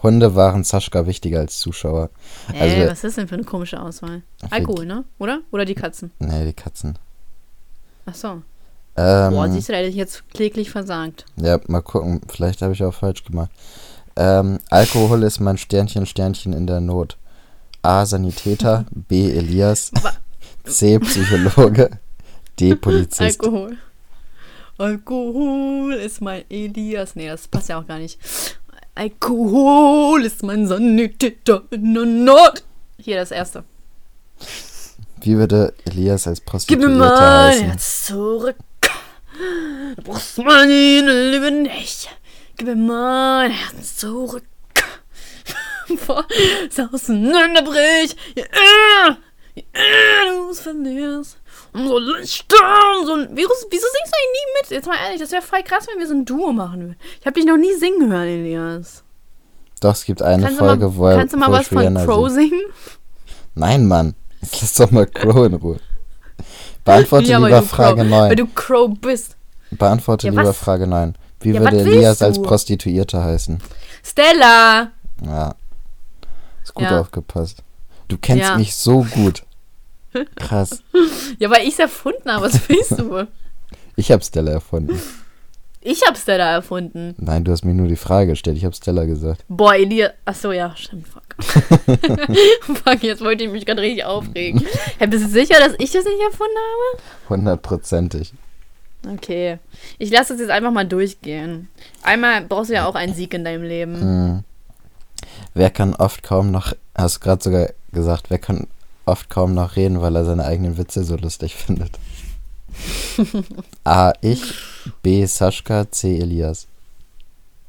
[0.03, 2.11] Hunde waren Saschka wichtiger als Zuschauer.
[2.49, 4.23] Also Ey, wir- was ist denn für eine komische Auswahl?
[4.51, 5.05] Alkohol, ne?
[5.19, 5.41] Oder?
[5.51, 6.13] Oder die Katzen?
[6.19, 6.99] Nee, die Katzen.
[8.07, 8.43] Ach so.
[8.97, 11.25] Ähm, Boah, siehst du, da hätte ich jetzt kläglich versagt.
[11.37, 12.21] Ja, mal gucken.
[12.29, 13.51] Vielleicht habe ich auch falsch gemacht.
[14.15, 17.17] Ähm, Alkohol ist mein Sternchen, Sternchen in der Not.
[17.83, 18.07] A.
[18.07, 18.85] Sanitäter.
[18.93, 19.31] B.
[19.33, 19.91] Elias.
[20.65, 20.99] C.
[21.01, 21.91] Psychologe.
[22.61, 22.77] D.
[22.77, 23.21] Polizist.
[23.43, 23.77] Alkohol.
[24.79, 27.15] Alkohol ist mein Elias.
[27.15, 28.19] Nee, das passt ja auch gar nicht.
[28.97, 32.65] Alkohol ist mein Sanitäter in der Not.
[32.99, 33.65] Hier das erste.
[35.21, 37.67] Wie würde Elias als Gib mir Prostituierte mein heißen?
[37.67, 38.57] Herz zurück.
[39.97, 42.09] Du brauchst meine Liebe nicht.
[42.57, 44.45] Gib mir mein Herz zurück.
[45.89, 46.27] Bevor
[46.69, 48.17] es auseinanderbricht.
[48.37, 49.17] Je eher
[50.33, 51.39] du es verlierst.
[51.75, 52.57] Umso lichter,
[53.01, 53.17] umso...
[53.33, 54.71] Wieso, wieso singst du eigentlich nie mit?
[54.71, 56.97] Jetzt mal ehrlich, das wäre voll krass, wenn wir so ein Duo machen würden.
[57.21, 59.03] Ich habe dich noch nie singen hören, Elias.
[59.81, 62.31] Doch, es gibt eine Kannst Folge, mal, wo er kannst du mal was von Crow
[62.31, 62.63] singen?
[63.55, 64.15] Nein, Mann.
[64.41, 65.81] Jetzt lass doch mal Crow in Ruhe.
[66.85, 68.29] Beantworte Ja, lieber Frage Crow, 9.
[68.31, 69.37] Weil du Crow bist.
[69.71, 70.57] Beantworte Ja, lieber was?
[70.57, 71.15] Frage 9.
[71.41, 72.41] Wie Ja, würde Elias als?
[72.41, 73.61] Prostituierte heißen?
[74.03, 74.93] Stella!
[75.25, 75.55] Ja.
[76.63, 77.63] Ist gut aufgepasst.
[78.09, 79.44] Du kennst mich so gut.
[80.37, 80.83] Krass.
[81.39, 82.47] Ja, weil ich es erfunden habe.
[82.47, 83.27] Was willst du?
[83.97, 85.01] Ich hab Stella erfunden.
[85.81, 87.15] Ich hab Stella erfunden.
[87.19, 88.57] Nein, du hast mir nur die Frage gestellt.
[88.57, 89.45] Ich hab Stella gesagt.
[89.49, 90.13] Boah, Elias.
[90.25, 91.07] Achso, ja, stimmt.
[91.07, 91.23] Fuck.
[92.85, 94.65] fuck, jetzt wollte ich mich gerade richtig aufregen.
[94.99, 97.03] Hey, bist du sicher, dass ich das nicht erfunden habe?
[97.29, 98.33] Hundertprozentig.
[99.13, 99.59] Okay.
[99.99, 101.69] Ich lasse es jetzt einfach mal durchgehen.
[102.03, 104.01] Einmal brauchst du ja auch einen Sieg in deinem Leben.
[104.01, 104.45] Hm.
[105.53, 108.67] Wer kann oft kaum noch, hast du gerade sogar gesagt, wer kann
[109.07, 111.93] oft kaum noch reden, weil er seine eigenen Witze so lustig findet?
[113.85, 114.13] A.
[114.21, 114.55] Ich.
[115.03, 115.25] B.
[115.27, 115.91] Sascha.
[115.91, 116.19] C.
[116.19, 116.67] Elias.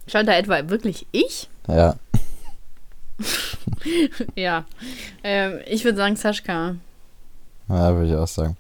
[0.08, 1.50] Stand da etwa wirklich ich?
[1.68, 1.96] Ja.
[4.36, 4.66] Ja.
[5.24, 6.76] Ähm, ich würde sagen Sascha.
[7.70, 8.58] Ja, würde ich auch sagen.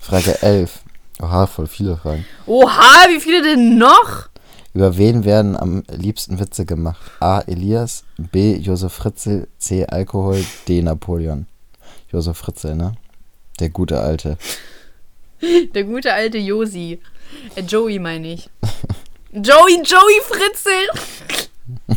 [0.00, 0.80] Frage 11.
[1.22, 2.24] Oha, voll viele Fragen.
[2.46, 4.28] Oha, wie viele denn noch?
[4.74, 7.12] Über wen werden am liebsten Witze gemacht?
[7.20, 7.40] A.
[7.46, 8.04] Elias.
[8.18, 8.56] B.
[8.56, 9.46] Josef Fritzl.
[9.58, 9.86] C.
[9.86, 10.44] Alkohol.
[10.68, 10.82] D.
[10.82, 11.46] Napoleon.
[12.16, 12.94] Josef Fritzl, ne?
[13.60, 14.38] Der gute Alte.
[15.74, 16.98] Der gute alte Josi.
[17.56, 18.48] Äh, Joey meine ich.
[19.32, 20.88] Joey, Joey Fritzel.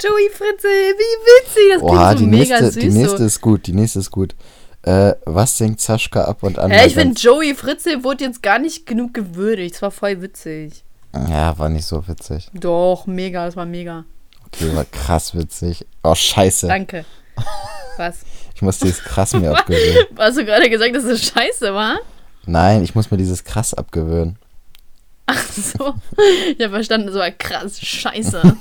[0.00, 1.62] Joey Fritzel, wie witzig.
[1.74, 2.82] Das klingt Oha, so die mega nächste, süß.
[2.82, 3.24] die nächste so.
[3.26, 3.66] ist gut.
[3.66, 4.34] Die nächste ist gut.
[4.82, 6.70] Äh, was singt Saschka ab und an?
[6.70, 9.74] Mal ich finde, Joey Fritzel wurde jetzt gar nicht genug gewürdigt.
[9.74, 10.82] Es war voll witzig.
[11.12, 12.48] Ja, war nicht so witzig.
[12.54, 14.06] Doch, mega, das war mega.
[14.46, 15.84] Okay, war krass witzig.
[16.02, 16.68] Oh, scheiße.
[16.68, 17.04] Danke.
[17.98, 18.20] Was?
[18.58, 20.04] Ich muss dieses krass mir abgewöhnen.
[20.16, 21.98] Hast du gerade gesagt, dass es scheiße war?
[22.44, 24.36] Nein, ich muss mir dieses krass abgewöhnen.
[25.26, 25.94] Ach so.
[26.56, 28.56] Ich habe verstanden, so krass, scheiße.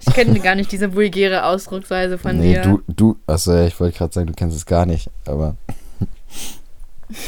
[0.00, 2.62] Ich kenne gar nicht diese vulgäre Ausdrucksweise von nee, dir.
[2.62, 5.54] du, du, achso, ja, ich wollte gerade sagen, du kennst es gar nicht, aber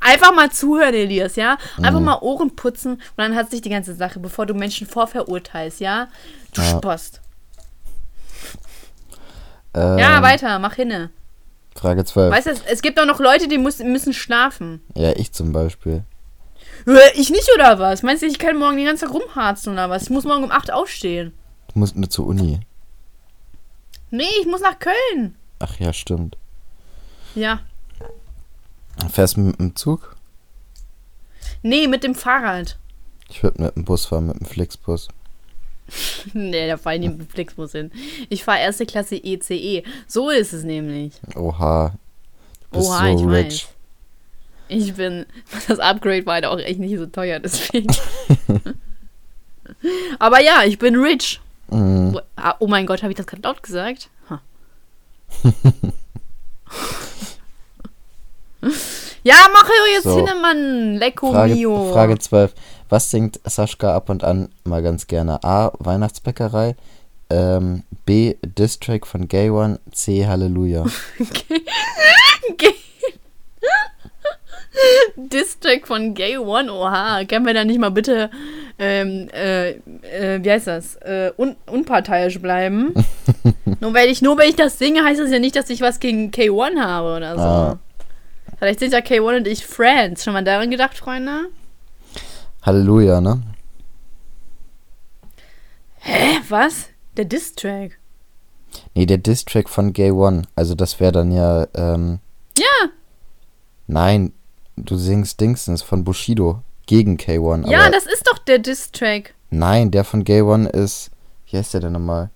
[0.00, 1.56] Einfach mal zuhören, Elias, ja?
[1.82, 2.04] Einfach Mhm.
[2.04, 6.06] mal Ohren putzen und dann hat sich die ganze Sache, bevor du Menschen vorverurteilst, ja?
[6.52, 6.68] Du Ja.
[6.76, 7.20] Spost.
[9.74, 11.10] Ähm, Ja, weiter, mach hinne.
[11.74, 12.32] Frage 12.
[12.32, 14.80] Weißt du, es, es gibt auch noch Leute, die muss, müssen schlafen.
[14.94, 16.04] Ja, ich zum Beispiel.
[17.14, 18.02] Ich nicht, oder was?
[18.02, 20.04] Meinst du, ich kann morgen den ganzen Tag rumharzen oder was?
[20.04, 21.32] Ich muss morgen um 8 aufstehen.
[21.72, 22.60] Du musst nur zur Uni.
[24.10, 25.34] Nee, ich muss nach Köln.
[25.58, 26.36] Ach ja, stimmt.
[27.34, 27.60] Ja.
[29.10, 30.14] Fährst du mit dem Zug?
[31.62, 32.78] Nee, mit dem Fahrrad.
[33.28, 35.08] Ich würde mit dem Bus fahren, mit dem Flixbus.
[36.32, 37.90] Nee, da fahre ich nicht mit Flixbus hin.
[38.30, 39.82] Ich fahre erste Klasse ECE.
[40.06, 41.12] So ist es nämlich.
[41.36, 41.94] Oha.
[42.70, 43.66] Du bist Oha, so ich rich.
[43.66, 43.68] weiß.
[44.68, 45.26] Ich bin.
[45.68, 47.94] Das Upgrade war halt auch echt nicht so teuer, deswegen.
[50.18, 51.40] Aber ja, ich bin rich.
[51.70, 52.14] Mhm.
[52.16, 54.08] Oh, ah, oh mein Gott, habe ich das gerade laut gesagt?
[54.30, 54.40] Ha.
[59.24, 60.16] Ja, mache jetzt So.
[60.16, 60.94] hin, Mann.
[60.96, 61.92] Lecco Frage, mio.
[61.92, 62.54] Frage 12.
[62.88, 65.42] Was singt Saschka ab und an mal ganz gerne?
[65.42, 65.72] A.
[65.78, 66.76] Weihnachtsbäckerei.
[67.30, 68.36] Ähm, B.
[68.42, 69.80] Distrack von Gay One.
[69.92, 70.26] C.
[70.26, 70.84] Halleluja.
[72.58, 72.74] Gay.
[75.16, 77.24] Distrack von Gay One, oha.
[77.24, 78.30] Können wir da nicht mal bitte,
[78.78, 82.94] ähm, äh, äh, wie heißt das, äh, un unparteiisch bleiben?
[83.80, 86.00] nur, weil ich, nur weil ich das singe, heißt das ja nicht, dass ich was
[86.00, 87.42] gegen K1 habe oder so.
[87.42, 87.78] Ah.
[88.58, 90.24] Vielleicht sind ja K1 und ich Friends.
[90.24, 91.48] Schon mal daran gedacht, Freunde?
[92.62, 93.42] Halleluja, ne?
[95.98, 96.88] Hä, was?
[97.16, 97.98] Der Distrack?
[98.94, 100.42] Nee, der Distrack von Gay One.
[100.56, 102.18] Also das wäre dann ja, ähm,
[102.58, 102.90] Ja,
[103.86, 104.32] nein,
[104.76, 107.70] du singst Dingsens von Bushido gegen K1.
[107.70, 109.34] ja, das ist doch der Distrack.
[109.50, 111.10] Nein, der von Gay One ist,
[111.46, 112.30] wie heißt der denn nochmal?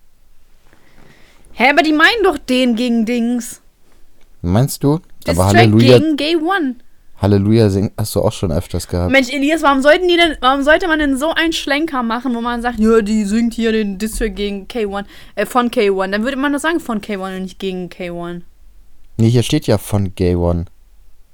[1.53, 3.61] Hä, aber die meinen doch den gegen Dings.
[4.43, 5.01] Meinst du?
[5.29, 6.77] Aber Halleluja, gegen Gay One.
[7.21, 9.11] Halleluja sing, hast du auch schon öfters gehabt.
[9.11, 12.41] Mensch, Elias, warum sollten die denn, warum sollte man denn so einen Schlenker machen, wo
[12.41, 15.05] man sagt, ja, die singt hier den Distrack gegen K1,
[15.35, 16.13] äh, von K1.
[16.13, 18.43] Dann würde man doch sagen von K1 und nicht gegen K1.
[19.17, 20.67] Nee, hier steht ja von Gay One.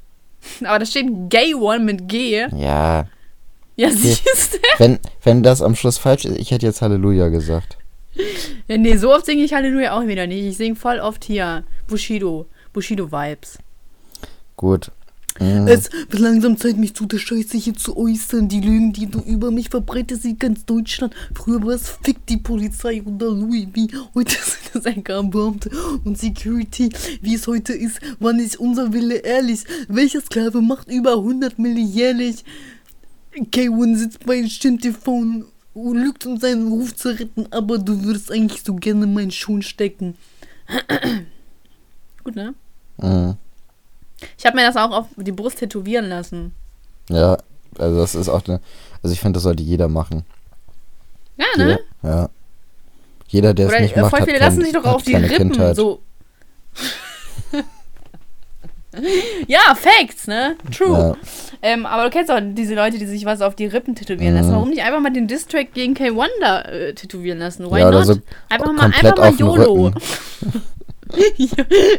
[0.65, 2.47] Aber da steht Gay One mit G.
[2.57, 3.07] Ja,
[3.77, 4.59] Ja, siehst du?
[4.79, 7.77] wenn, wenn das am Schluss falsch ist, ich hätte jetzt Halleluja gesagt.
[8.69, 10.47] Ja, nee, so oft singe ich Halleluja auch wieder nicht.
[10.47, 11.65] Ich singe voll oft hier.
[11.89, 12.47] Bushido.
[12.73, 13.59] Bushido-Vibes.
[14.57, 14.91] Gut.
[15.41, 15.67] Mhm.
[15.67, 18.49] Es wird langsam Zeit, mich zu der Scheiße hier zu äußern.
[18.49, 21.13] Die Lügen, die du über mich verbreitest, in ganz Deutschland.
[21.35, 24.11] Früher war es Fick die Polizei oder Louis V.
[24.15, 25.71] Heute sind es LKA-Beamte
[26.05, 26.91] und Security.
[27.21, 29.65] Wie es heute ist, war nicht unser Wille ehrlich.
[29.89, 32.45] Welcher Sklave macht über 100 Milli jährlich?
[33.35, 38.31] K1 sitzt bei Stimmt TV und lügt, um seinen Ruf zu retten, aber du würdest
[38.31, 40.15] eigentlich so gerne meinen Schuh stecken.
[42.23, 42.55] Gut, ne?
[42.99, 43.37] Mhm.
[44.39, 46.55] Ich habe mir das auch auf die Brust tätowieren lassen.
[47.09, 47.37] Ja,
[47.79, 48.61] also das ist auch eine.
[49.03, 50.25] Also ich finde, das sollte jeder machen.
[51.37, 51.79] Ja, ne?
[52.03, 52.29] Jeder, ja.
[53.29, 54.95] Jeder, der es Oder nicht äh, macht, voll hat, viele kein, lassen sich doch hat
[54.95, 55.77] auf die Rippen Kindheit.
[55.77, 56.01] so.
[59.49, 60.57] ja, Facts, ne?
[60.77, 60.99] True.
[60.99, 61.17] Ja.
[61.63, 64.51] Ähm, aber du kennst auch diese Leute, die sich was auf die Rippen tätowieren lassen.
[64.51, 64.55] Mhm.
[64.55, 67.71] Warum nicht einfach mal den Distrack gegen K1 da äh, tätowieren lassen?
[67.71, 68.07] Why Ja, not?
[68.07, 68.17] so
[68.49, 69.93] einfach mal, einfach mal YOLO.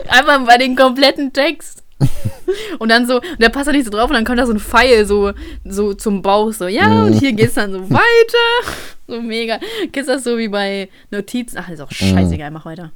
[0.09, 1.83] Einfach mal den kompletten Text.
[2.79, 4.51] und dann so, und der passt da nicht so drauf und dann kommt da so
[4.53, 5.31] ein Pfeil so,
[5.63, 8.03] so zum Bauch, so, ja, und hier geht's dann so weiter.
[9.07, 9.59] So mega.
[9.91, 11.59] Kennst das so wie bei Notizen?
[11.59, 11.93] Ach, ist auch Mhm.
[11.93, 12.89] scheißegal, mach weiter.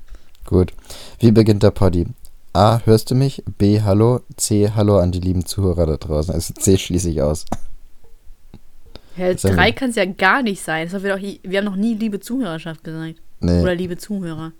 [0.43, 0.71] Gut.
[1.19, 2.07] Wie beginnt der Poddy?
[2.51, 2.79] A.
[2.83, 3.43] Hörst du mich?
[3.59, 3.79] B.
[3.83, 4.21] Hallo.
[4.35, 4.71] C.
[4.75, 6.33] Hallo an die lieben Zuhörer da draußen.
[6.33, 7.45] Also C schließe ich aus.
[9.17, 10.85] Ja, drei kann es ja gar nicht sein.
[10.87, 13.15] Das haben wir, doch, wir haben noch nie liebe Zuhörerschaft gesagt.
[13.41, 14.51] Nee, Oder liebe Zuhörer.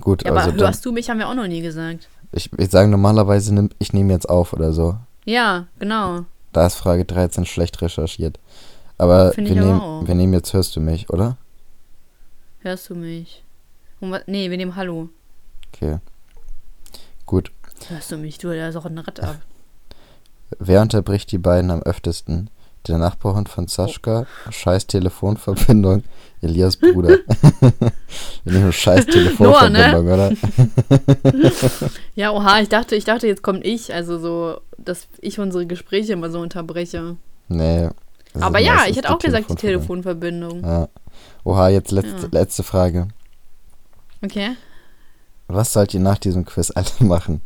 [0.00, 0.22] gut.
[0.24, 2.08] Ja, aber also dann, hörst du mich, haben wir auch noch nie gesagt.
[2.34, 4.96] Ich, ich sage normalerweise, nimm, ich nehme jetzt auf oder so.
[5.24, 6.24] Ja, genau.
[6.52, 8.38] Da ist Frage 13 schlecht recherchiert.
[8.98, 10.06] Aber Finde wir nehmen, auch.
[10.06, 11.36] wir nehmen jetzt Hörst du mich, oder?
[12.60, 13.42] Hörst du mich?
[14.00, 15.08] Und wa- nee, wir nehmen Hallo.
[15.72, 15.98] Okay.
[17.26, 17.50] Gut.
[17.88, 18.38] Hörst du mich?
[18.38, 19.36] Du, da ist auch ein Rad ab.
[20.58, 22.50] Wer unterbricht die beiden am öftesten?
[22.86, 26.04] Der Nachbarhund von Sascha, scheiß Telefonverbindung,
[26.42, 27.16] Elias Bruder.
[28.44, 30.32] Wir nehmen scheiß Telefonverbindung, oder?
[32.14, 33.92] Ja, oha, ich dachte, ich dachte, jetzt kommt ich.
[33.94, 37.16] Also so, dass ich unsere Gespräche immer so unterbreche.
[37.48, 37.88] Nee.
[38.38, 40.60] aber ja, ich hätte auch gesagt, die Telefonverbindung.
[40.60, 40.64] Telefonverbindung.
[40.64, 40.88] Ja.
[41.44, 42.28] Oha, jetzt letzte, Ja.
[42.32, 43.08] letzte Frage.
[44.22, 44.56] Okay.
[45.48, 47.40] Was sollt ihr nach diesem Quiz alle machen?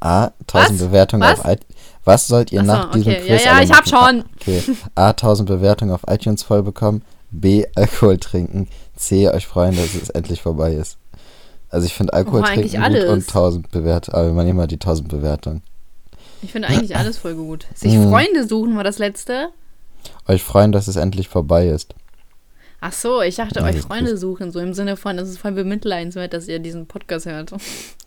[0.00, 0.30] A.
[0.48, 0.86] 1000 Was?
[0.88, 1.40] Bewertungen Was?
[1.40, 1.76] auf iTunes.
[2.10, 3.22] Was sollt ihr so, nach diesem okay.
[3.26, 4.24] Quiz Ja, ja, ich hab schon.
[4.40, 4.62] Okay.
[4.94, 5.10] A.
[5.10, 7.02] 1000 Bewertungen auf iTunes voll bekommen.
[7.30, 7.64] B.
[7.74, 8.68] Alkohol trinken.
[8.96, 9.28] C.
[9.28, 10.98] Euch freuen, dass es endlich vorbei ist.
[11.68, 13.08] Also ich finde Alkohol Oh, trinken gut alles.
[13.08, 14.16] und 1000 Bewertungen.
[14.18, 15.62] Aber man immer die 1000 Bewertungen.
[16.42, 17.66] Ich finde eigentlich alles voll gut.
[17.74, 18.10] Sich Mhm.
[18.10, 19.50] Freunde suchen war das letzte.
[20.26, 21.94] Euch freuen, dass es endlich vorbei ist.
[22.82, 26.32] Ach so, ich dachte, euch Freunde suchen, so im Sinne von, es ist voll bemitleidenswert,
[26.32, 27.52] dass ihr diesen Podcast hört.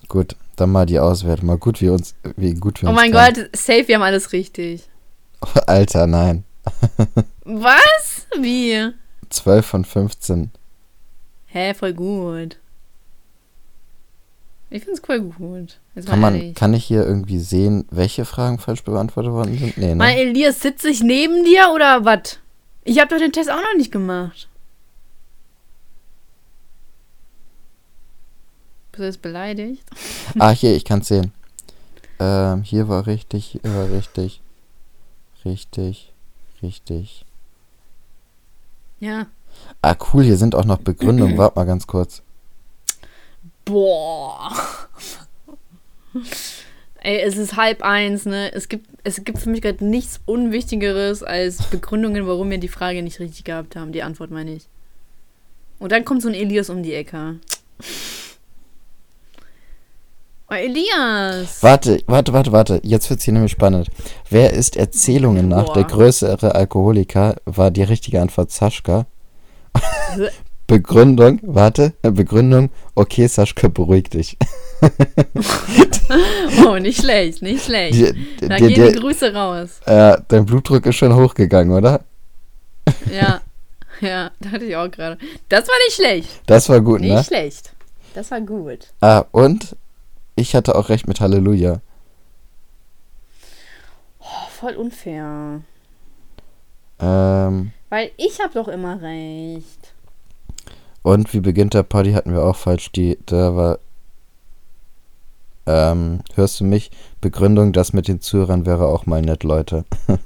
[0.08, 1.46] Gut, dann mal die Auswertung.
[1.48, 3.36] Mal gut, wie uns, wie gut wir Oh uns mein kennen.
[3.36, 4.84] Gott, safe, wir haben alles richtig.
[5.68, 6.44] Alter, nein.
[7.46, 8.26] Was?
[8.40, 8.90] Wie?
[9.30, 10.52] 12 von 15.
[11.48, 12.58] Hä, voll gut.
[14.72, 15.80] Ich find's voll gut.
[15.94, 16.56] Jetzt Kann man, ehrlich.
[16.56, 19.78] kann ich hier irgendwie sehen, welche Fragen falsch beantwortet worden sind?
[19.78, 19.96] Nee, ne?
[19.96, 22.40] Mal, Elias, sitze ich neben dir oder was?
[22.84, 24.48] Ich habe doch den Test auch noch nicht gemacht.
[28.94, 29.84] Bist du jetzt beleidigt?
[30.38, 31.32] Ah, hier, ich kann es sehen.
[32.20, 34.40] Ähm, hier war richtig, hier war richtig.
[35.44, 36.14] Richtig,
[36.62, 37.26] richtig.
[39.00, 39.26] Ja.
[39.82, 41.38] Ah, cool, hier sind auch noch Begründungen.
[41.40, 42.22] Warte mal ganz kurz.
[43.66, 44.52] Boah.
[47.00, 48.54] Ey, es ist halb eins, ne?
[48.54, 53.02] Es gibt, es gibt für mich gerade nichts Unwichtigeres als Begründungen, warum wir die Frage
[53.02, 53.92] nicht richtig gehabt haben.
[53.92, 54.68] Die Antwort meine ich.
[55.80, 57.40] Und dann kommt so ein Elias um die Ecke.
[60.54, 61.64] Oh, Elias!
[61.64, 62.80] Warte, warte, warte, warte.
[62.84, 63.90] Jetzt wird's hier nämlich spannend.
[64.30, 65.74] Wer ist Erzählungen nach Boah.
[65.74, 67.38] der größere Alkoholiker?
[67.46, 69.08] War die richtige Antwort Saschka.
[70.68, 74.38] Begründung, warte, Begründung, okay, Saschka, beruhig dich.
[76.68, 77.96] Oh, nicht schlecht, nicht schlecht.
[77.96, 79.80] Die, Da die, gehen die die, Grüße raus.
[79.86, 82.02] äh, dein Blutdruck ist schon hochgegangen, oder?
[83.12, 83.42] Ja,
[84.02, 85.18] ja, dachte ich auch gerade.
[85.50, 86.30] Das war nicht schlecht.
[86.46, 87.24] Das war gut, Nicht ne?
[87.24, 87.72] schlecht.
[88.14, 88.88] Das war gut.
[89.02, 89.76] Ah, und
[90.36, 91.80] ich hatte auch recht mit Halleluja.
[94.20, 95.62] Oh, voll unfair.
[97.00, 99.94] Ähm, Weil ich habe doch immer recht.
[101.02, 102.92] und wie beginnt der Party hatten wir auch falsch.
[102.94, 103.80] Die, da war,
[105.66, 106.92] ähm, hörst du mich?
[107.22, 109.86] Begründung, das mit den Zuhörern wäre auch mal nett, Leute.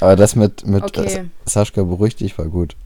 [0.00, 1.08] Aber das mit, mit Okay.
[1.08, 1.24] Sa-
[1.64, 2.76] Saschka beruhig dich war gut.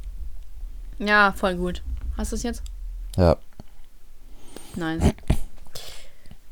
[0.99, 1.83] Ja, voll gut.
[2.17, 2.63] Hast du es jetzt?
[3.17, 3.37] Ja.
[4.77, 5.13] Nein.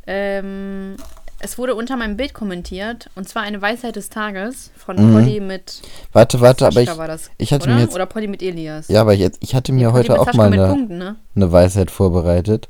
[0.06, 0.96] ähm,
[1.42, 5.12] es wurde unter meinem Bild kommentiert und zwar eine Weisheit des Tages von Mhm.
[5.12, 5.80] Polly mit
[6.12, 7.74] Warte, warte, aber ich, das, ich hatte oder?
[7.76, 8.88] mir jetzt, oder Polly mit Elias.
[8.88, 11.16] ja, aber jetzt, ich hatte mir Polly heute auch Sascha mal eine, Punkten, ne?
[11.34, 12.68] eine Weisheit vorbereitet.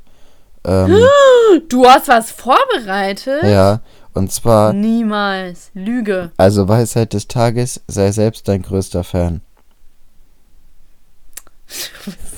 [0.65, 0.95] Ähm,
[1.67, 3.43] Du hast was vorbereitet?
[3.43, 3.81] ja,
[4.13, 5.69] und zwar, Niemals.
[5.73, 6.31] Lüge.
[6.37, 9.41] also Weisheit des Tages, sei selbst dein größter Fan.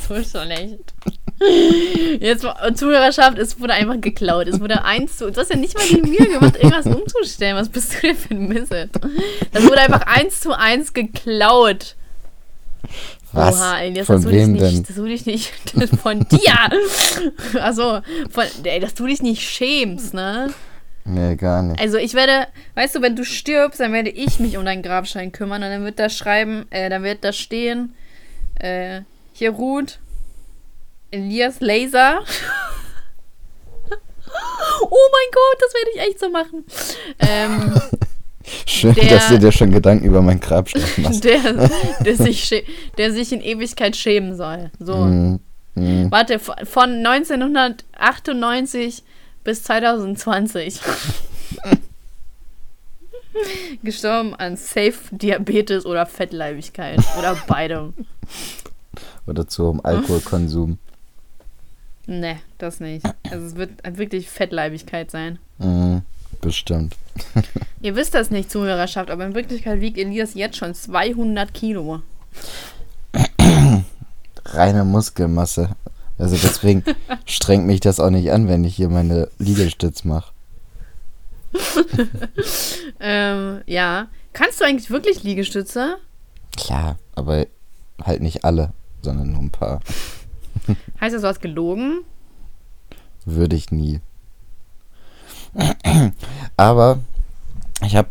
[0.07, 0.93] So schlecht.
[2.19, 4.47] Jetzt, Zuhörerschaft, es wurde einfach geklaut.
[4.47, 5.31] Es wurde eins zu.
[5.31, 7.55] Du hast ja nicht mal die Mühe gemacht, irgendwas umzustellen.
[7.55, 8.91] Was bist du denn für ein Misset?
[9.51, 11.95] Das wurde einfach eins zu eins geklaut.
[13.31, 13.55] Was?
[13.55, 14.83] Oha, Von dass du dich wem nicht, denn?
[14.83, 15.53] Dass du dich nicht.
[16.01, 17.59] Von dir!
[17.59, 20.53] Also, von, ey, dass du dich nicht schämst, ne?
[21.05, 21.81] Nee, gar nicht.
[21.81, 25.31] Also ich werde, weißt du, wenn du stirbst, dann werde ich mich um deinen Grabstein
[25.31, 27.93] kümmern und dann wird da schreiben, äh, dann wird da stehen,
[28.59, 29.01] äh,
[29.33, 29.99] hier ruht
[31.11, 32.21] Elias Laser.
[34.81, 36.63] oh mein Gott, das werde ich echt so machen.
[37.19, 37.73] Ähm,
[38.65, 41.23] Schön, der- dass du dir schon Gedanken über meinen Grabstein machst.
[41.23, 41.69] der,
[42.03, 42.63] der, sich,
[42.97, 44.69] der sich in Ewigkeit schämen soll.
[44.79, 44.95] So.
[44.97, 45.39] Mm,
[45.75, 46.11] mm.
[46.11, 49.03] Warte, von von 1998
[49.43, 50.79] bis 2020.
[53.81, 56.99] Gestorben an Safe Diabetes oder Fettleibigkeit.
[57.17, 57.91] Oder beide.
[59.27, 60.77] Oder zum Alkoholkonsum.
[62.05, 63.05] Ne, das nicht.
[63.31, 65.39] Also es wird wirklich Fettleibigkeit sein.
[65.59, 65.99] Mm,
[66.41, 66.95] bestimmt.
[67.81, 72.01] Ihr wisst das nicht, Zuhörerschaft, aber in Wirklichkeit wiegt Elias jetzt schon 200 Kilo.
[74.45, 75.69] Reine Muskelmasse.
[76.17, 76.83] Also deswegen
[77.25, 80.31] strengt mich das auch nicht an, wenn ich hier meine Liegestütz mache.
[82.99, 84.07] Ähm, ja.
[84.31, 85.97] Kannst du eigentlich wirklich Liegestütze?
[86.55, 87.45] Klar, aber
[88.01, 88.71] halt nicht alle,
[89.03, 89.79] sondern nur ein paar.
[91.01, 91.99] Heißt das, du hast gelogen?
[93.25, 93.99] Würde ich nie.
[96.57, 96.99] Aber
[97.85, 98.09] ich habe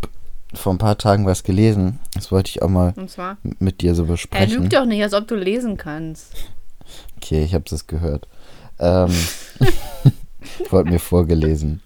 [0.54, 1.98] vor ein paar Tagen was gelesen.
[2.14, 2.94] Das wollte ich auch mal
[3.58, 4.62] mit dir so Er besprechen.
[4.62, 6.34] lügt doch nicht, als ob du lesen kannst.
[7.16, 8.28] Okay, ich habe es gehört.
[8.78, 9.10] Ähm,
[10.70, 11.82] wurde mir vorgelesen.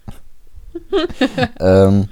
[1.59, 2.09] ähm,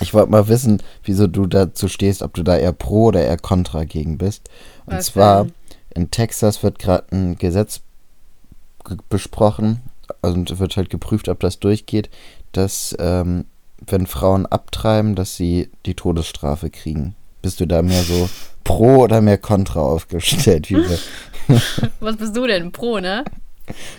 [0.00, 3.38] ich wollte mal wissen, wieso du dazu stehst, ob du da eher pro oder eher
[3.38, 4.48] kontra gegen bist.
[4.86, 5.54] Und Was zwar denn?
[5.94, 7.80] In Texas wird gerade ein Gesetz
[8.84, 9.82] ge- besprochen,
[10.22, 12.10] also und wird halt geprüft, ob das durchgeht,
[12.52, 13.44] dass ähm,
[13.86, 17.14] wenn Frauen abtreiben, dass sie die Todesstrafe kriegen.
[17.42, 18.28] Bist du da mehr so
[18.64, 20.68] pro oder mehr kontra aufgestellt?
[22.00, 22.72] Was bist du denn?
[22.72, 23.24] Pro, ne?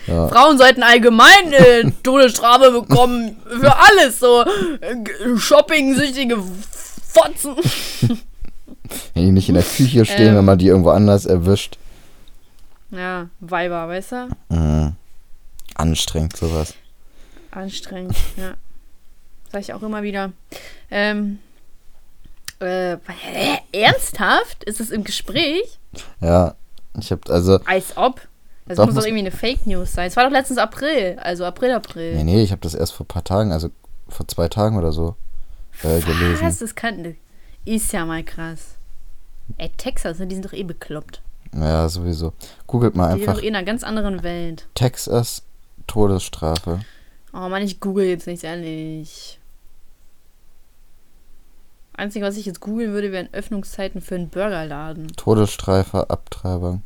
[0.05, 0.27] Ja.
[0.27, 3.37] Frauen sollten allgemein äh, Todesstrafe bekommen.
[3.49, 4.19] Für alles.
[4.19, 6.37] So äh, Shopping-süchtige
[7.03, 7.55] Fotzen.
[9.13, 10.35] Wenn die nicht in der Küche stehen, Ähm.
[10.37, 11.77] wenn man die irgendwo anders erwischt.
[12.91, 14.29] Ja, Weiber, weißt du?
[14.49, 14.95] Mhm.
[15.75, 16.73] Anstrengend sowas.
[17.51, 18.53] Anstrengend, ja.
[19.51, 20.31] Sag ich auch immer wieder.
[20.91, 21.39] Ähm,
[22.59, 22.97] äh,
[23.71, 24.63] ernsthaft?
[24.63, 25.79] Ist es im Gespräch?
[26.21, 26.55] Ja,
[26.99, 28.21] ich hab also, Als ob.
[28.67, 30.07] Das Doch, muss doch irgendwie eine Fake News sein.
[30.07, 31.17] Es war doch letztens April.
[31.21, 32.15] Also April, April.
[32.15, 33.69] nee, nee, ich habe das erst vor ein paar Tagen, also
[34.09, 35.15] vor zwei Tagen oder so
[35.83, 36.55] äh, gelesen.
[36.59, 37.15] Das kann.
[37.65, 38.74] Ist ja mal krass.
[39.57, 41.21] Ey, Texas, ne, die sind doch eh bekloppt.
[41.53, 42.33] Ja, sowieso.
[42.67, 44.67] Googelt mal Die sind einfach doch eh in einer ganz anderen Welt.
[44.73, 45.43] Texas
[45.87, 46.79] Todesstrafe.
[47.33, 49.39] Oh Mann, ich google jetzt nicht, ehrlich.
[51.93, 55.07] Einzige, was ich jetzt googeln würde, wären Öffnungszeiten für einen Burgerladen.
[55.15, 56.81] Todesstrafe, Abtreibung.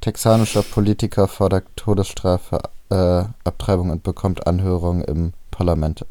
[0.00, 2.60] Texanischer Politiker fordert Todesstrafe,
[2.90, 6.04] äh, Abtreibung und bekommt Anhörung im Parlament.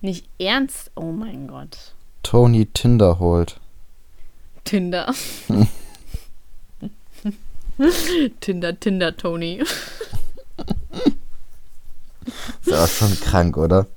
[0.00, 0.90] Nicht ernst?
[0.94, 1.94] Oh mein Gott.
[2.22, 3.59] Tony Tinderholt.
[4.70, 5.12] Tinder.
[8.40, 9.62] Tinder, Tinder, Tony.
[12.64, 13.88] Ist auch schon krank, oder?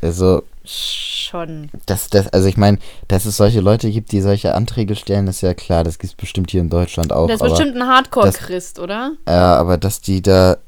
[0.00, 1.70] Also, Schon.
[1.86, 5.40] Das, das, also ich meine, dass es solche Leute gibt, die solche Anträge stellen, ist
[5.40, 5.82] ja klar.
[5.82, 7.26] Das gibt es bestimmt hier in Deutschland auch.
[7.26, 9.14] Der ist aber, bestimmt ein Hardcore-Christ, oder?
[9.26, 10.58] ja, aber dass die da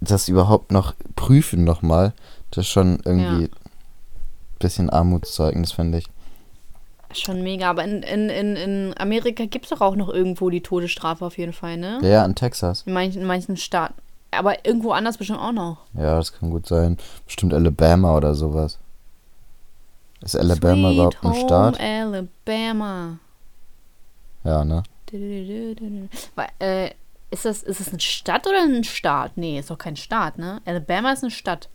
[0.00, 2.12] das überhaupt noch prüfen nochmal,
[2.52, 3.48] das ist schon irgendwie Ja.
[3.48, 3.50] ein
[4.60, 6.04] bisschen Armutszeugnis, finde ich.
[7.14, 7.70] Schon mega.
[7.70, 11.38] Aber in, in, in, in Amerika gibt es doch auch noch irgendwo die Todesstrafe auf
[11.38, 11.98] jeden Fall, ne?
[12.02, 12.82] Ja, ja, in Texas.
[12.86, 13.94] In manchen, in manchen Staaten.
[14.30, 15.78] Aber irgendwo anders bestimmt auch noch.
[15.94, 16.96] Ja, das kann gut sein.
[17.24, 18.78] Bestimmt Alabama oder sowas.
[20.22, 21.80] Ist Alabama Sweet überhaupt ein Staat?
[21.80, 23.18] Alabama.
[24.42, 24.82] Ja, ne?
[26.34, 26.90] Weil, äh,
[27.30, 29.36] ist das, ist das eine Stadt oder ein Staat?
[29.36, 30.60] Nee, ist doch kein Staat, ne?
[30.64, 31.68] Alabama ist eine Stadt,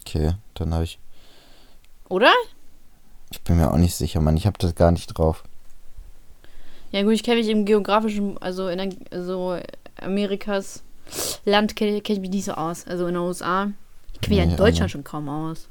[0.00, 0.98] Okay, dann habe ich.
[2.08, 2.32] oder?
[3.34, 4.36] Ich bin mir auch nicht sicher, Mann.
[4.36, 5.42] Ich habe das gar nicht drauf.
[6.92, 8.78] Ja gut, ich kenne mich im geografischen, also in
[9.10, 9.58] der, so
[10.00, 10.82] Amerikas
[11.44, 12.86] Land kenne kenn ich mich nicht so aus.
[12.86, 13.70] Also in den USA.
[14.12, 15.66] Ich kenne mich ja Nee, in Deutschland aber- schon kaum aus.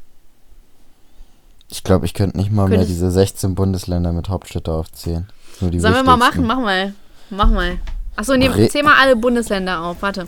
[1.72, 5.28] Ich glaube, ich könnte nicht mal mehr Könntest- diese 16 Bundesländer mit Hauptstädte aufzählen.
[5.62, 6.46] Nur die Sollen wir mal machen?
[6.46, 6.94] Mach mal.
[7.30, 7.78] Mach mal.
[8.18, 10.02] Achso, nee, Bre- zähl mal alle Bundesländer auf.
[10.02, 10.28] Warte.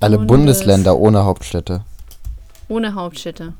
[0.00, 1.84] Alle Bundes- Bundesländer ohne Hauptstädte.
[2.68, 3.52] Ohne Hauptstädte.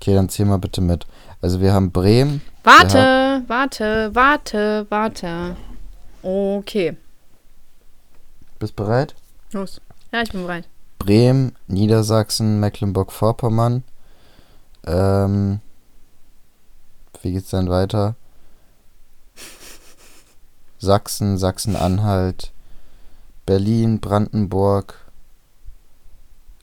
[0.00, 1.06] Okay, dann zähl mal bitte mit.
[1.42, 2.40] Also wir haben Bremen.
[2.62, 5.56] Warte, warte, warte, warte.
[6.22, 6.96] Okay.
[8.60, 9.16] Bist bereit?
[9.50, 9.80] Los.
[10.12, 10.68] Ja, ich bin bereit.
[11.00, 13.82] Bremen, Niedersachsen, Mecklenburg-Vorpommern.
[14.86, 15.60] Ähm,
[17.22, 18.14] wie geht's dann weiter?
[20.78, 22.52] Sachsen, Sachsen-Anhalt,
[23.46, 24.94] Berlin, Brandenburg,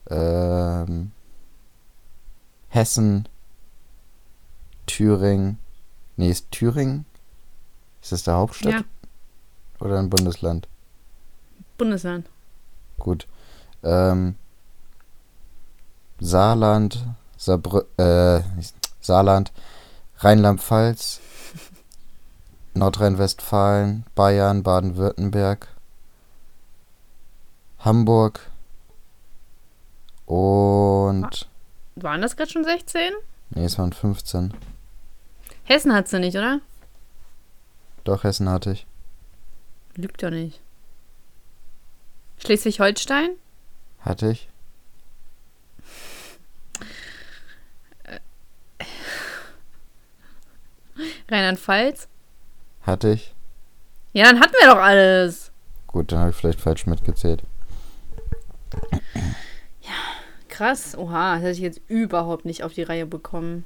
[0.09, 1.11] ähm,
[2.69, 3.27] Hessen,
[4.89, 5.59] Thüringen.
[6.17, 7.05] Nee, ist Thüringen?
[8.01, 8.81] Ist das der Hauptstadt Ja,
[9.79, 10.67] oder ein Bundesland?
[11.77, 12.27] Bundesland.
[12.97, 13.27] Gut.
[13.83, 14.35] Ähm,
[16.19, 17.05] Saarland,
[17.37, 18.41] Saarbrü äh,
[18.99, 19.51] Saarland,
[20.17, 21.21] Rheinland-Pfalz,
[22.73, 25.67] Nordrhein-Westfalen, Bayern, Baden-Württemberg,
[27.79, 28.41] Hamburg
[30.25, 31.47] und.
[31.95, 33.13] Waren das gerade schon 16?
[33.51, 34.53] Nee, es waren 15.
[35.69, 36.61] Hessen hat sie nicht, oder?
[38.03, 38.87] Doch, Hessen hatte ich.
[39.95, 40.59] Lügt doch nicht.
[42.39, 43.29] Schleswig-Holstein?
[43.99, 44.49] Hatte ich.
[51.29, 52.07] Rheinland-Pfalz?
[52.81, 53.35] Hatte ich.
[54.13, 55.51] Ja, dann hatten wir doch alles.
[55.85, 57.43] Gut, dann habe ich vielleicht falsch mitgezählt.
[60.47, 60.97] Krass.
[60.97, 63.65] Oha, das hätte ich jetzt überhaupt nicht auf die Reihe bekommen.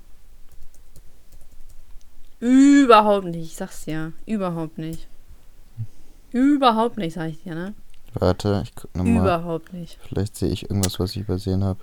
[2.43, 3.51] Überhaupt nicht.
[3.51, 4.11] Ich sag's dir.
[4.25, 5.07] Überhaupt nicht.
[6.33, 7.73] Überhaupt nicht, sag ich dir, ne?
[8.15, 9.23] Warte, ich guck nochmal.
[9.23, 9.97] Überhaupt nicht.
[10.09, 11.79] Vielleicht sehe ich irgendwas, was ich übersehen habe.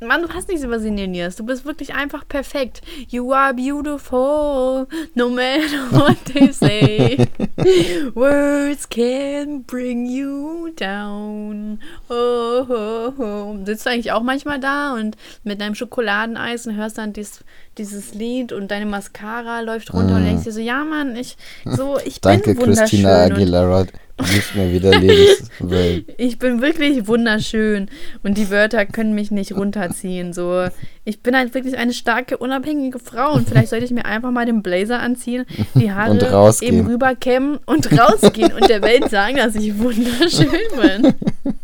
[0.00, 1.36] Mann, du hast nichts übersehen, Nils.
[1.36, 2.82] Du bist wirklich einfach perfekt.
[3.08, 7.26] You are beautiful, no matter what they say.
[8.14, 11.78] Words can bring you down.
[12.08, 13.64] Oh, oh, oh.
[13.64, 17.44] Sitzt du eigentlich auch manchmal da und mit deinem Schokoladeneis und hörst dann dies,
[17.78, 20.26] dieses Lied und deine Mascara läuft runter und Mm.
[20.26, 22.84] denkst dir so, ja Mann, ich, so, ich Danke, bin wunderschön.
[22.86, 23.84] Christina und Aguilera.
[24.16, 26.04] Du gibst mir wieder Lebenswelt.
[26.18, 27.88] ich bin wirklich wunderschön
[28.22, 30.32] und die Wörter können mich nicht runterziehen.
[30.32, 30.68] So,
[31.04, 34.46] ich bin halt wirklich eine starke, unabhängige Frau und vielleicht sollte ich mir einfach mal
[34.46, 39.76] den Blazer anziehen, die Haare eben rüberkämmen und rausgehen und der Welt sagen, dass ich
[39.78, 40.48] wunderschön
[40.80, 41.14] bin.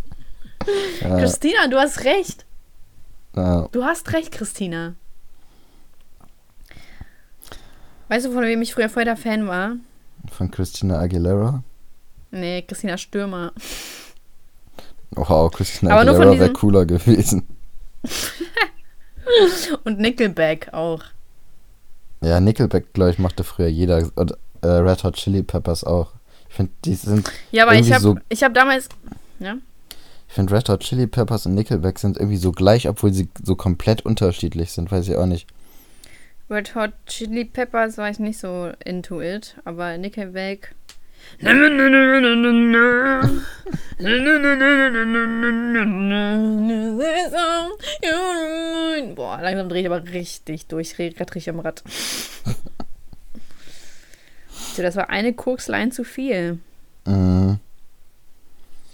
[1.01, 2.45] Ja, Christina, du hast recht.
[3.35, 3.67] ja.
[3.73, 4.95] Du hast recht, Christina.
[8.11, 9.77] Weißt du, von wem ich früher voll der Fan war?
[10.33, 11.63] Von Christina Aguilera.
[12.33, 13.53] Nee, Christina Stürmer.
[15.13, 17.47] Wow, Christina Aber Aguilera wäre cooler gewesen.
[19.85, 21.05] Und Nickelback auch.
[22.21, 24.11] Ja, Nickelback, glaube ich, mochte früher jeder.
[24.17, 24.33] Und
[24.63, 26.11] äh, Red Hot Chili Peppers auch.
[26.49, 27.31] Ich finde, die sind.
[27.53, 28.89] Ja, aber ich habe so- ich hab damals.
[29.39, 29.55] Ja?
[30.29, 33.55] Ich finde, Red Hot Chili Peppers und Nickelback sind irgendwie so gleich, obwohl sie so
[33.55, 34.91] komplett unterschiedlich sind.
[34.91, 35.47] Weiß ich auch nicht.
[36.51, 40.75] Red Hot Chili Peppers war ich nicht so into it, aber Nickelback.
[49.15, 50.89] Boah, langsam drehe ich aber richtig durch.
[50.91, 51.85] Ich drehe grad richtig am Rad.
[54.77, 56.61] So, das war eine Kokslein zu viel.
[57.05, 57.59] Mhm.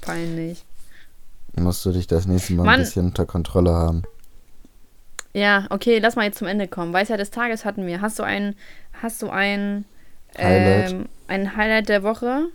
[0.01, 0.65] Peinlich.
[1.55, 2.75] Musst du dich das nächste Mal Mann.
[2.77, 4.03] ein bisschen unter Kontrolle haben.
[5.37, 6.95] Ja, okay, lass mal jetzt zum Ende kommen.
[6.95, 8.01] Weisheit des Tages hatten wir.
[8.01, 8.55] Hast du ein,
[9.03, 9.84] hast du ein,
[10.39, 10.93] Highlight?
[10.93, 12.47] ähm, ein Highlight der Woche?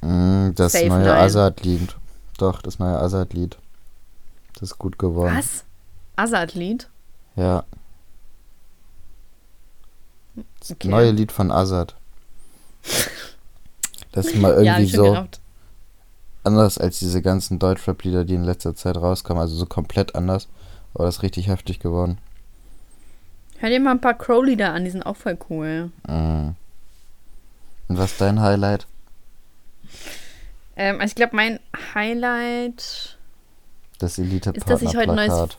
[0.00, 1.14] Mhm, das Safe neue.
[1.14, 1.94] Azad-Lied.
[2.38, 3.58] Doch, das neue Azad-Lied.
[4.54, 5.36] Das ist gut geworden.
[5.36, 5.64] Was?
[6.16, 6.88] Azad-Lied?
[7.36, 7.64] Ja.
[10.60, 10.88] Das Okay.
[10.88, 11.94] neue Lied von Azad.
[14.12, 15.40] Das ist mal ja, irgendwie schon so gerafft.
[16.44, 19.42] anders als diese ganzen Deutschrap-Lieder, die in letzter Zeit rauskamen.
[19.42, 20.48] Also so komplett anders.
[20.94, 22.18] Aber das ist richtig heftig geworden.
[23.58, 25.90] Hör dir mal ein paar Crow-Lieder an, die sind auch voll cool.
[26.06, 26.54] Mhm.
[27.88, 28.86] Und was ist dein Highlight?
[30.76, 31.60] Ähm, also ich glaube, mein
[31.94, 33.18] Highlight.
[33.98, 35.56] Das Ist, dass ich heute ein neues-.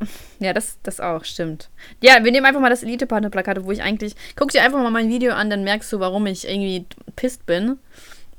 [0.38, 1.70] Ja, das, das auch, stimmt.
[2.02, 4.14] Ja, wir nehmen einfach mal das Elite-Partner-Plakat, wo ich eigentlich.
[4.36, 6.84] Guck dir einfach mal mein Video an, dann merkst du, warum ich irgendwie
[7.16, 7.78] pisst bin.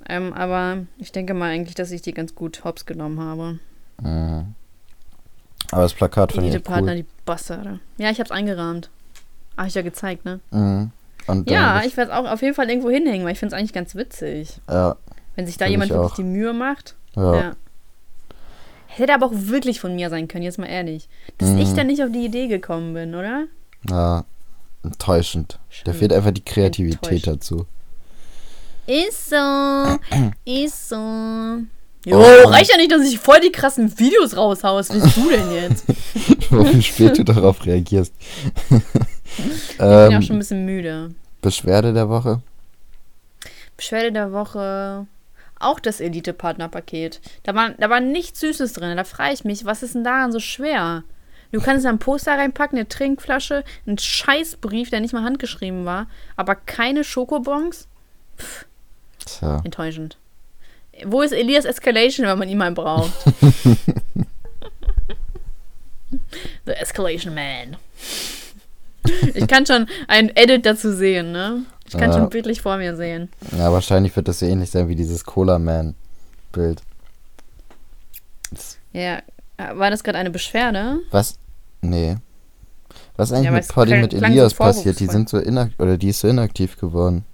[0.08, 3.60] Ähm, aber ich denke mal eigentlich, dass ich die ganz gut hops genommen habe.
[4.02, 4.54] Mhm.
[5.72, 6.96] Aber das Plakat finde ich cool.
[6.96, 7.80] die Bastarde.
[7.98, 8.90] Ja, ich hab's eingerahmt.
[9.58, 10.40] Hab ich ja gezeigt, ne?
[10.52, 10.92] Mhm.
[11.48, 13.74] Ja, ich werde es auch auf jeden Fall irgendwo hinhängen, weil ich finde es eigentlich
[13.74, 14.60] ganz witzig.
[14.70, 14.96] ja,
[15.36, 16.96] Wenn sich da jemand ich wirklich die Mühe macht.
[17.16, 17.36] ja.
[17.36, 17.52] Ja.
[18.88, 21.10] Hätte aber auch wirklich von mir sein können, jetzt mal ehrlich.
[21.38, 21.58] Dass Mhm.
[21.58, 23.44] ich da nicht auf die Idee gekommen bin, oder?
[23.90, 24.24] Ja,
[24.84, 25.60] enttäuschend.
[25.84, 25.94] Da Schön.
[26.00, 27.66] fehlt einfach die Kreativität dazu.
[28.88, 29.36] Ist so.
[30.46, 30.96] ist so.
[32.06, 32.48] Jo, Oh.
[32.50, 34.80] reicht ja nicht, dass ich voll die krassen Videos raushaue.
[34.80, 35.86] Was willst du denn jetzt?
[36.52, 38.14] wie spät du darauf reagierst.
[38.70, 41.12] Ich bin auch ähm, schon ein bisschen müde.
[41.42, 42.42] Beschwerde der Woche.
[43.76, 45.08] Beschwerde der Woche.
[45.60, 47.22] Auch das Elite-Partner-Paket.
[47.44, 48.96] Da war, da war nichts Süßes drin.
[48.98, 51.04] Da frage ich mich, was ist denn daran so schwer?
[51.52, 56.56] Du kannst ein Poster reinpacken, eine Trinkflasche, einen Scheißbrief, der nicht mal handgeschrieben war, aber
[56.56, 57.88] keine Schokobons?
[59.26, 59.62] Tja.
[59.64, 60.18] Enttäuschend.
[61.04, 63.12] Wo ist Elias Escalation, wenn man ihn mal braucht?
[66.66, 67.76] The Escalation Man.
[69.34, 71.64] Ich kann schon einen Edit dazu sehen, ne?
[71.88, 72.18] Ich kann Ja.
[72.18, 73.30] schon bildlich vor mir sehen.
[73.58, 76.82] Ja, wahrscheinlich wird das so ähnlich sein wie dieses Cola-Man-Bild.
[78.52, 79.22] Das- Ja,
[79.76, 81.00] war das gerade eine Beschwerde?
[81.12, 81.38] Was?
[81.82, 82.18] Nee.
[83.18, 85.00] Was ist eigentlich Ja, mit klang- mit so Elias passiert?
[85.00, 87.26] Die sind so inaktiv, oder die ist so inaktiv geworden.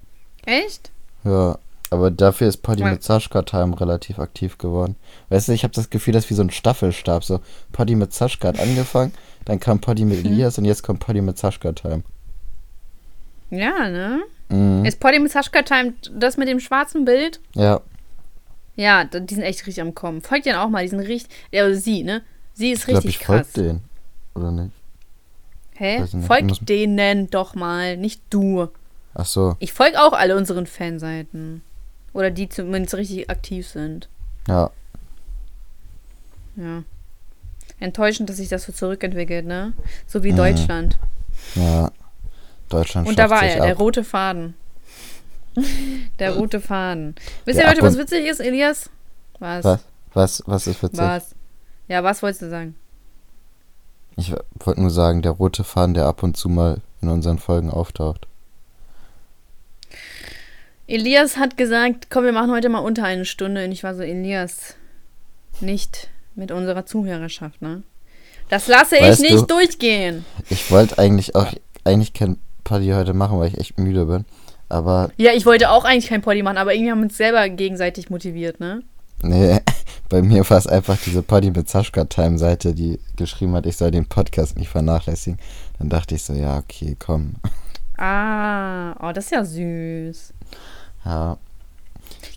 [0.46, 0.92] Echt?
[1.24, 1.58] Ja,
[1.92, 2.90] aber dafür ist Poddy Ja.
[2.92, 4.96] mit Sascha Time relativ aktiv geworden.
[5.30, 7.24] Weißt du, ich habe das Gefühl, das ist wie so ein Staffelstab.
[7.24, 9.14] So, Poddy mit Sascha hat angefangen,
[9.46, 10.32] dann kam Poddy mit Mhm.
[10.32, 12.02] Elias und jetzt kommt Poddy mit Sascha Time.
[13.50, 14.22] Ja, ne?
[14.50, 14.86] Mhm.
[14.86, 17.40] Ist Potty mit Sascha Time das mit dem schwarzen Bild?
[17.54, 17.82] Ja,
[18.78, 20.22] Ja, die sind echt richtig am Kommen.
[20.22, 21.30] Folgt denen auch mal, die sind richtig.
[21.52, 22.22] Ja, also sie, ne?
[22.54, 23.52] Sie ist ich richtig ich krass.
[23.52, 23.82] denen.
[24.34, 24.72] Oder nicht?
[25.76, 26.00] Hä?
[26.00, 26.16] Nicht.
[26.26, 28.70] Folgt denen doch mal, nicht du.
[29.14, 31.62] Ach so, Ich folge auch alle unseren Fanseiten.
[32.14, 34.08] Oder die zumindest richtig aktiv sind.
[34.48, 34.70] ja.
[36.58, 36.84] Ja.
[37.80, 39.74] Enttäuschend, dass sich das so zurückentwickelt, ne?
[40.06, 40.38] So wie Mhm.
[40.38, 41.00] Deutschland.
[41.56, 41.90] Ja.
[42.70, 43.80] Deutschland Und da war er, der ab.
[43.80, 44.54] rote Faden.
[46.20, 47.16] Der rote Faden.
[47.46, 48.90] Wisst Der ihr, Leute, ab was witzig ist, Elias?
[49.40, 49.64] Was?
[49.66, 49.80] Was?
[50.14, 51.00] Was, was ist witzig?
[51.00, 51.34] Was?
[51.88, 52.76] Ja, was wolltest du sagen?
[54.18, 57.70] Ich wollte nur sagen, der rote Faden, der ab und zu mal in unseren Folgen
[57.70, 58.28] auftaucht.
[60.92, 63.64] Elias hat gesagt, komm, wir machen heute mal unter eine Stunde.
[63.66, 64.76] Und ich war so, Elias,
[65.62, 67.84] nicht mit unserer Zuhörerschaft, ne?
[68.50, 70.26] Das lasse Weißt ich du- nicht durchgehen.
[70.50, 71.48] Ich wollte eigentlich auch,
[71.86, 74.26] eigentlich kein Party heute machen, weil ich echt müde bin.
[74.68, 77.48] Aber Ja, ich wollte auch eigentlich kein Poddy machen, aber irgendwie haben wir uns selber
[77.50, 78.82] gegenseitig motiviert, ne?
[79.24, 79.60] nee,
[80.10, 83.78] bei mir war es einfach diese Party mit Sascha Time Seite, die geschrieben hat, ich
[83.78, 85.40] soll den Podcast nicht vernachlässigen.
[85.78, 87.36] Dann dachte ich so, ja, okay, komm.
[87.98, 90.34] Ah, oh, das ist ja süß.
[91.06, 91.38] Ja,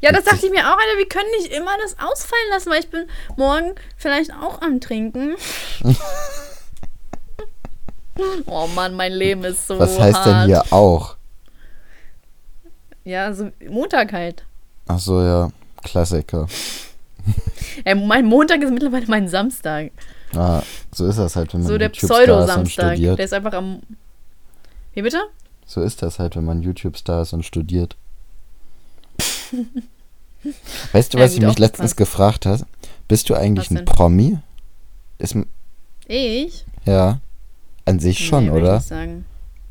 [0.01, 2.81] Ja, das dachte ich mir auch, Alter, wir können nicht immer das ausfallen lassen, weil
[2.81, 3.07] ich bin
[3.37, 5.37] morgen vielleicht auch am Trinken.
[8.47, 10.47] oh Mann, mein Leben ist so was heißt denn hart.
[10.47, 11.17] hier auch?
[13.05, 14.45] Ja, so Montag halt.
[14.87, 15.51] Ach so, ja,
[15.83, 16.47] Klassiker.
[17.85, 19.93] Ey, mein Montag ist mittlerweile mein Samstag.
[20.35, 20.63] Ah,
[20.93, 22.93] so ist das halt, wenn man So der YouTube-Star ist und Pseudo-Samstag.
[22.93, 23.19] studiert.
[23.19, 23.81] Der ist einfach am.
[24.95, 25.23] Wie bitte?
[25.67, 27.97] So ist das halt, wenn man YouTube-Star ist und studiert.
[30.93, 31.97] Weißt du, Ja, was ich gut mich letztens aufgepasst.
[31.97, 32.67] gefragt habe?
[33.09, 33.85] Bist du eigentlich Was ein?
[33.85, 34.39] Promi?
[35.19, 35.37] Ist,
[36.07, 36.67] Ich?
[36.85, 37.21] ja,
[37.87, 38.75] an sich schon, Nee, ich oder?
[38.77, 39.25] nicht sagen.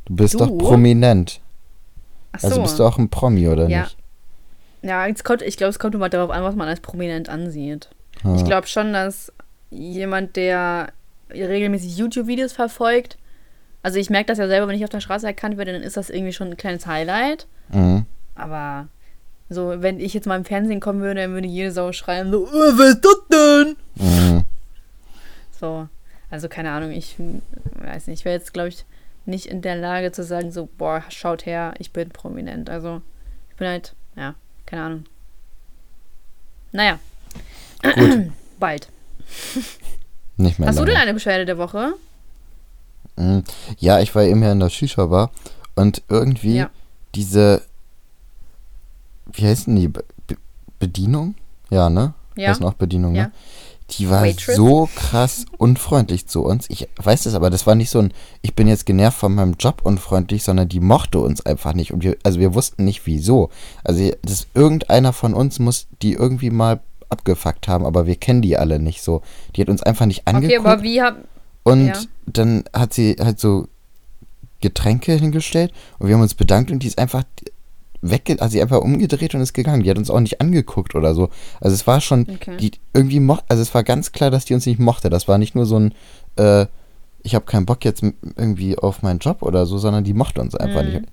[0.06, 0.40] Du bist Du?
[0.40, 1.42] doch prominent.
[2.32, 2.48] Ach so.
[2.48, 3.82] Also bist du auch ein Promi, oder Ja.
[3.84, 3.98] nicht?
[4.82, 7.90] Ja, kommt, ich glaube, es kommt immer darauf an, was man als prominent ansieht.
[8.24, 8.36] Ja.
[8.36, 9.32] Ich glaube schon, dass
[9.70, 10.92] jemand, der
[11.32, 13.18] regelmäßig YouTube-Videos verfolgt,
[13.82, 15.98] also ich merke das ja selber, wenn ich auf der Straße erkannt werde, dann ist
[15.98, 17.48] das irgendwie schon ein kleines Highlight.
[17.70, 18.06] Mhm.
[18.36, 18.88] Aber
[19.50, 22.48] so, wenn ich jetzt mal im Fernsehen kommen würde, dann würde jede Sau schreien, so,
[22.48, 23.76] oh, was ist das denn?
[23.96, 24.44] Mhm.
[25.60, 25.88] So,
[26.30, 27.16] also keine Ahnung, ich
[27.76, 28.86] weiß nicht, ich wäre jetzt, glaube ich,
[29.26, 32.70] nicht in der Lage zu sagen, so, boah, schaut her, ich bin prominent.
[32.70, 33.02] Also,
[33.50, 34.36] ich bin halt, ja,
[34.66, 35.06] keine Ahnung.
[36.72, 37.00] Naja.
[38.60, 38.88] Bald.
[40.38, 40.92] Nicht mehr Hast du lange.
[40.94, 41.94] denn eine Beschwerde der Woche?
[43.16, 43.44] Mhm.
[43.78, 45.32] Ja, ich war eben ja in der Shisha-Bar
[45.76, 46.70] und irgendwie Ja.
[47.16, 47.62] diese,
[49.32, 49.88] wie heißt denn die?
[49.88, 50.36] Be Be
[50.80, 51.36] Bedienung?
[51.70, 52.14] Ja, ne?
[52.36, 52.50] Ja.
[52.50, 53.24] Heißt noch Bedienung, Ja.
[53.26, 53.32] ne?
[53.92, 54.56] Die war Waitress?
[54.56, 56.66] so krass unfreundlich zu uns.
[56.70, 58.12] Ich weiß es aber, das war nicht so ein,
[58.42, 61.94] ich bin jetzt genervt von meinem Job unfreundlich, sondern die mochte uns einfach nicht.
[61.94, 63.50] Und wir, also wir wussten nicht wieso.
[63.84, 68.58] Also das, irgendeiner von uns muss die irgendwie mal abgefuckt haben, aber wir kennen die
[68.58, 69.22] alle nicht so.
[69.56, 70.60] Die hat uns einfach nicht angeguckt.
[70.60, 71.18] Okay, aber wie hab.
[71.64, 71.94] Und Ja.
[72.26, 73.68] dann hat sie halt so
[74.62, 77.24] Getränke hingestellt und wir haben uns bedankt und die ist einfach
[78.06, 79.82] wegge also sie einfach umgedreht und ist gegangen.
[79.84, 81.30] Die hat uns auch nicht angeguckt oder so.
[81.62, 82.58] Also es war schon, Okay.
[82.58, 85.10] die irgendwie mochte, also es war ganz klar, dass die uns nicht mochte.
[85.10, 85.94] Das war nicht nur so ein,
[86.36, 86.66] äh,
[87.24, 90.54] ich habe keinen Bock jetzt irgendwie auf meinen Job oder so, sondern die mochte uns
[90.56, 90.90] einfach Mhm.
[90.90, 91.04] nicht.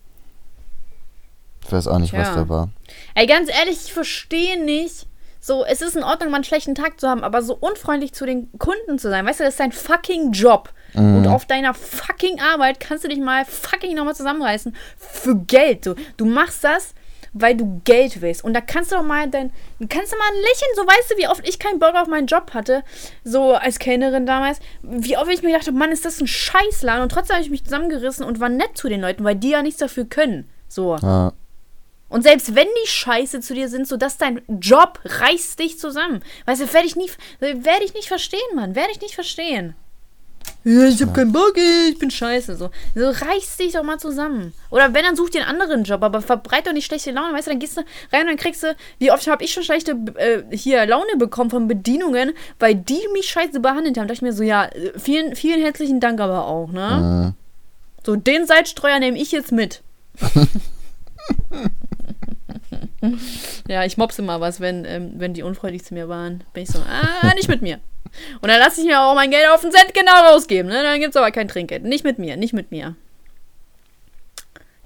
[1.65, 2.35] Ich weiß auch nicht, was Ja.
[2.35, 2.71] da war.
[3.15, 5.07] Ey, ganz ehrlich, ich verstehe nicht.
[5.39, 8.27] So, es ist in Ordnung, mal einen schlechten Tag zu haben, aber so unfreundlich zu
[8.27, 9.25] den Kunden zu sein.
[9.25, 10.71] Weißt du, das ist dein fucking Job.
[10.95, 11.17] Mhm.
[11.17, 15.87] Und auf deiner fucking Arbeit kannst du dich mal fucking nochmal zusammenreißen für Geld.
[15.87, 16.95] Du, du machst das,
[17.33, 18.45] weil du Geld willst.
[18.45, 19.53] Und da kannst du doch mal dein,
[19.89, 22.53] kannst du mal lächeln, so weißt du, wie oft ich keinen Bock auf meinen Job
[22.55, 22.83] hatte,
[23.25, 27.13] so als Kellnerin damals, wie oft ich mir dachte, Mann, ist das ein Scheißladen und
[27.13, 29.79] trotzdem habe ich mich zusammengerissen und war nett zu den Leuten, weil die ja nichts
[29.81, 30.49] dafür können.
[30.69, 30.97] So.
[30.97, 31.33] Ja.
[32.09, 36.23] Und selbst wenn die scheiße zu dir sind, so dass dein Job reißt dich zusammen.
[36.45, 38.75] Weißt du, werde ich nie, werde ich nicht verstehen, Mann.
[38.75, 39.77] Werde ich nicht verstehen.
[40.65, 42.57] Ja, ich hab keinen Bock, ich bin scheiße.
[42.57, 42.71] So.
[42.95, 44.53] so reiß dich doch mal zusammen.
[44.71, 47.33] Oder wenn, dann such dir einen anderen Job, aber verbreit doch nicht schlechte Laune.
[47.33, 47.83] Weißt du, dann gehst du
[48.13, 51.51] rein und dann kriegst du, wie oft habe ich schon schlechte äh, hier Laune bekommen
[51.51, 54.07] von Bedienungen, weil die mich scheiße behandelt haben.
[54.07, 57.35] Da dachte ich mir so, ja, vielen, vielen herzlichen Dank aber auch, ne?
[57.35, 57.35] Mhm.
[58.05, 59.83] So, den Salzstreuer nehme ich jetzt mit.
[63.69, 66.45] ja, ich mobse immer was, wenn, ähm, wenn die unfreundlich zu mir waren.
[66.53, 67.81] Bin ich so, ah, nicht mit mir.
[68.41, 70.71] Und dann lasse ich mir auch mein Geld auf den Cent genau rausgeben.
[70.71, 70.83] Ne?
[70.83, 71.85] Dann gibt es aber kein Trinkgeld.
[71.85, 72.95] Nicht mit mir, nicht mit mir.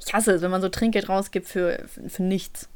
[0.04, 2.68] Ich hasse es, wenn man so Trinkgeld rausgibt für, für, für nichts.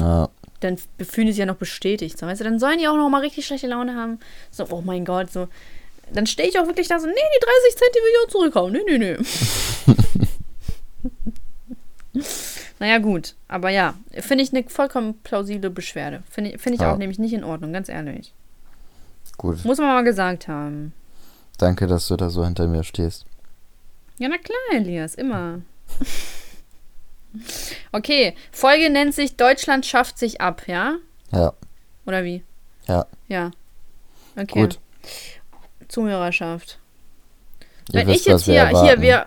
[0.00, 0.28] Ja.
[0.60, 2.18] Dann fühlen die sich ja noch bestätigt.
[2.18, 4.18] So, weißt du, dann sollen die auch noch mal richtig schlechte Laune haben.
[4.50, 5.48] So, oh mein Gott, so.
[6.12, 8.30] Dann stehe ich auch wirklich da so, nee, die 30 Cent, die will ich auch
[8.32, 8.72] zurückhauen.
[8.72, 8.98] Nee, nee,
[12.12, 12.22] nee.
[12.78, 13.34] naja, gut.
[13.46, 16.22] Aber ja, finde ich eine vollkommen plausible Beschwerde.
[16.30, 16.92] Finde ich, find ich Ja.
[16.92, 18.32] auch nämlich nicht in Ordnung, ganz ehrlich.
[19.38, 19.64] Gut.
[19.64, 20.92] Muss man mal gesagt haben.
[21.56, 23.24] Danke, dass du da so hinter mir stehst.
[24.18, 25.60] Ja, na klar, Elias, immer.
[27.92, 30.96] okay, Folge nennt sich Deutschland schafft sich ab, ja?
[31.32, 31.52] Ja.
[32.06, 32.42] Oder wie?
[32.86, 33.06] Ja.
[33.28, 33.50] Ja.
[34.36, 34.60] Okay.
[34.60, 34.78] Gut.
[35.88, 36.78] Zuhörerschaft.
[37.92, 38.86] Ihr Wenn wisst, ich jetzt hier, erwarten.
[38.86, 39.26] hier, wir.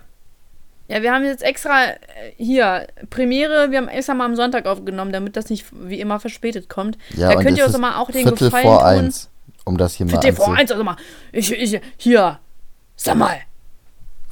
[0.87, 1.95] Ja, wir haben jetzt extra äh,
[2.37, 6.67] hier Premiere, wir haben extra mal am Sonntag aufgenommen, damit das nicht wie immer verspätet
[6.67, 6.97] kommt.
[7.11, 8.87] ja, da könnt ihr uns mal auch den Viertel Gefallen vor tun.
[8.87, 9.29] eins,
[9.71, 10.95] um das hier mal vor anzu- eins, also mal.
[11.31, 12.39] Ich, ich, hier.
[12.95, 13.37] Sag mal.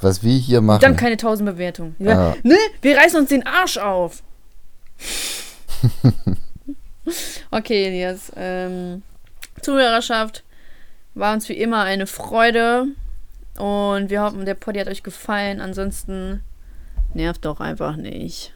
[0.00, 0.80] Was wir hier machen.
[0.80, 1.94] Dann keine 1000 Bewertungen.
[1.98, 2.36] Ja, Ah.
[2.42, 2.56] Ne?
[2.82, 4.22] Wir reißen uns den Arsch auf.
[7.50, 8.32] okay, Elias.
[8.36, 9.02] Ähm,
[9.62, 10.44] Zuhörerschaft
[11.14, 12.86] war uns wie immer eine Freude.
[13.58, 15.60] Und wir hoffen, der Poddy hat euch gefallen.
[15.60, 16.42] Ansonsten
[17.14, 18.54] nervt doch einfach nicht.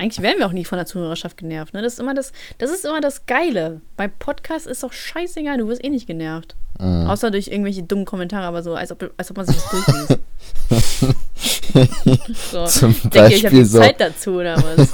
[0.00, 1.82] Eigentlich werden wir auch nie von der Zuhörerschaft genervt, ne?
[1.82, 3.82] Das ist immer das, das ist immer das Geile.
[3.98, 6.56] Bei Podcasts ist doch scheißegal, du wirst eh nicht genervt.
[6.78, 7.06] Mhm.
[7.06, 10.18] Außer durch irgendwelche dummen Kommentare, aber so, als ob, als ob man sich das durchliest.
[12.50, 12.64] so.
[12.64, 14.88] Zum Ich denke, ich habe Beispiel die so, Zeit dazu, oder was?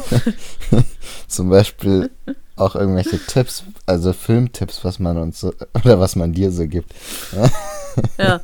[1.29, 2.11] zum Beispiel
[2.57, 5.55] auch irgendwelche Tipps, also Filmtipps, was man uns so,
[5.85, 6.93] oder was man dir so gibt.
[8.19, 8.41] ja.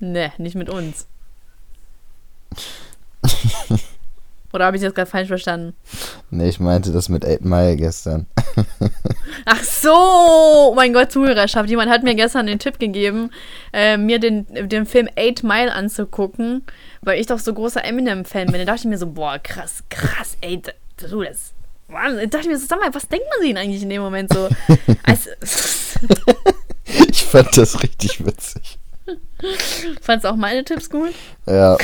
[0.00, 1.06] Ne, nicht mit uns.
[4.52, 5.74] Oder habe ich das gerade falsch verstanden?
[6.30, 8.26] Nee, ich meinte das mit 8 Mile gestern.
[9.46, 11.70] Ach so, oh mein Gott, Zuhörerschaft.
[11.70, 13.30] Jemand hat mir gestern den Tipp gegeben,
[13.72, 16.64] äh, mir den, den Film Eight Mile anzugucken,
[17.00, 18.58] weil ich doch so großer Eminem-Fan bin.
[18.60, 20.60] Da dachte ich mir so, boah, krass, krass, ey,
[20.98, 21.52] du, das
[21.88, 22.28] Wahnsinn.
[22.30, 24.02] Da dachte ich mir so, sag mal, was denkt man sich denn eigentlich in dem
[24.02, 24.48] Moment so?
[25.04, 25.30] Also,
[27.10, 28.78] Ich fand das richtig witzig.
[30.00, 31.14] fandst du auch meine Tipps gut?
[31.46, 31.76] Ja,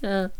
[0.00, 0.30] Ja.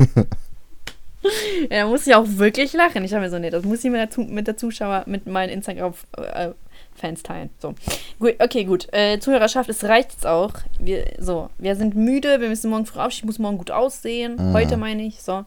[1.70, 3.04] ja, da muss ich auch wirklich lachen.
[3.04, 5.50] Ich habe mir so, nee, das muss ich mit der, mit der Zuschauer, mit meinen
[5.50, 7.50] Instagram-Fans teilen.
[7.58, 7.74] So.
[8.18, 8.88] Gut, okay, gut.
[8.92, 10.52] Äh, Zuhörerschaft, es reicht jetzt auch.
[10.78, 14.36] Wir, so, wir sind müde, wir müssen morgen früh aufstehen, ich muss morgen gut aussehen.
[14.36, 14.52] Mhm.
[14.54, 15.44] Heute meine ich, so.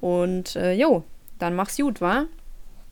[0.00, 1.04] Und, äh, jo,
[1.38, 2.26] dann mach's gut, wa?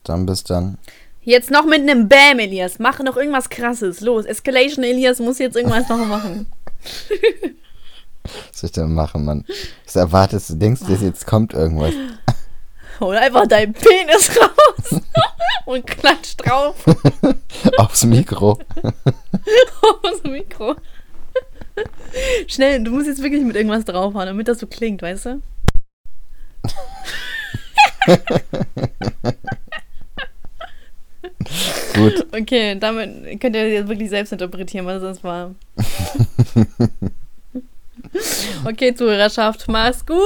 [0.04, 0.78] dann bis dann.
[1.22, 2.78] Jetzt noch mit einem Bam, Elias.
[2.78, 4.00] Mach noch irgendwas krasses.
[4.00, 6.46] Los, Escalation, Elias muss jetzt irgendwas noch machen.
[8.24, 9.44] Was soll ich denn machen, Mann?
[9.84, 10.54] Was erwartest du?
[10.54, 11.94] Denkst du, jetzt kommt irgendwas?
[13.00, 15.00] Hol einfach deinen Penis raus
[15.66, 16.76] und klatsch drauf.
[17.78, 18.58] Aufs Mikro.
[20.24, 20.76] dem Mikro.
[22.46, 25.42] Schnell, du musst jetzt wirklich mit irgendwas draufhauen, damit das so klingt, weißt du?
[31.94, 35.54] Gut, Okay, damit könnt ihr jetzt wirklich selbst interpretieren, was das war.
[38.64, 40.16] Okay, Zuhörerschaft, mach's gut.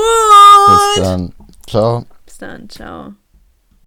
[0.66, 1.32] bis dann.
[1.66, 2.04] Ciao.
[2.24, 3.14] Bis dann, ciao.